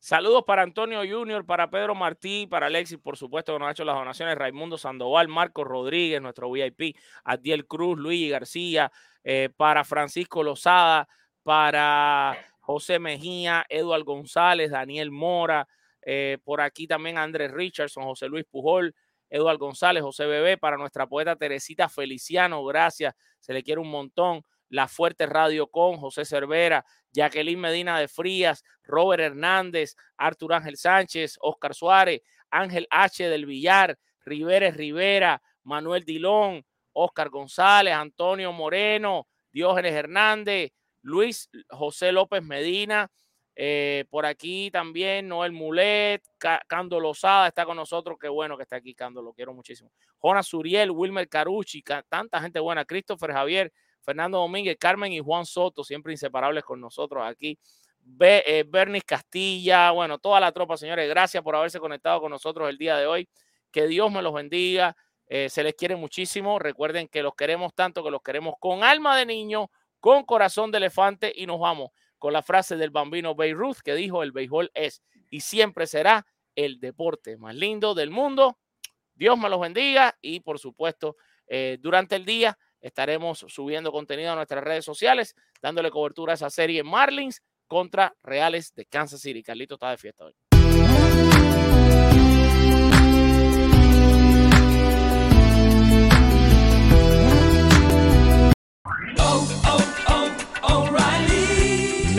[0.05, 3.83] Saludos para Antonio Junior, para Pedro Martí, para Alexis, por supuesto, que nos ha hecho
[3.83, 8.91] las donaciones, Raimundo Sandoval, Marco Rodríguez, nuestro VIP, Adiel Cruz, Luigi García,
[9.23, 11.07] eh, para Francisco Lozada,
[11.41, 15.67] para José Mejía, Eduardo González, Daniel Mora,
[16.03, 18.93] eh, por aquí también Andrés Richardson, José Luis Pujol,
[19.27, 24.43] Eduardo González, José Bebé, para nuestra poeta Teresita Feliciano, gracias, se le quiere un montón.
[24.69, 31.37] La Fuerte Radio con José Cervera, Jacqueline Medina de Frías, Robert Hernández, Artur Ángel Sánchez,
[31.41, 33.29] Oscar Suárez, Ángel H.
[33.29, 42.41] del Villar, Riveres Rivera, Manuel Dilón, Oscar González, Antonio Moreno, Diógenes Hernández, Luis José López
[42.43, 43.09] Medina,
[43.55, 48.63] eh, por aquí también Noel Mulet, Ca- Cando Lozada está con nosotros, qué bueno que
[48.63, 49.91] está aquí Cando, lo quiero muchísimo.
[50.21, 53.71] Jonas Suriel, Wilmer Carucci, ca- tanta gente buena, Christopher Javier,
[54.05, 57.57] Fernando Domínguez, Carmen y Juan Soto, siempre inseparables con nosotros aquí.
[57.99, 62.77] Be, eh, Castilla, bueno, toda la tropa, señores, gracias por haberse conectado con nosotros el
[62.77, 63.27] día de hoy.
[63.71, 64.95] Que Dios me los bendiga.
[65.27, 66.59] eh, se les quiere muchísimo.
[66.59, 70.77] Recuerden que los queremos tanto, que los queremos con alma de niño, con corazón de
[70.77, 71.33] elefante.
[71.35, 75.41] Y nos vamos con la frase del bambino Beirut que dijo: el béisbol es y
[75.41, 76.25] siempre será
[76.55, 78.59] el deporte más lindo del mundo.
[79.15, 81.15] Dios me los bendiga y, por supuesto,
[81.47, 86.49] eh, durante el día estaremos subiendo contenido a nuestras redes sociales, dándole cobertura a esa
[86.49, 89.41] serie Marlins contra Reales de Kansas City.
[89.41, 90.35] Carlito está de fiesta hoy.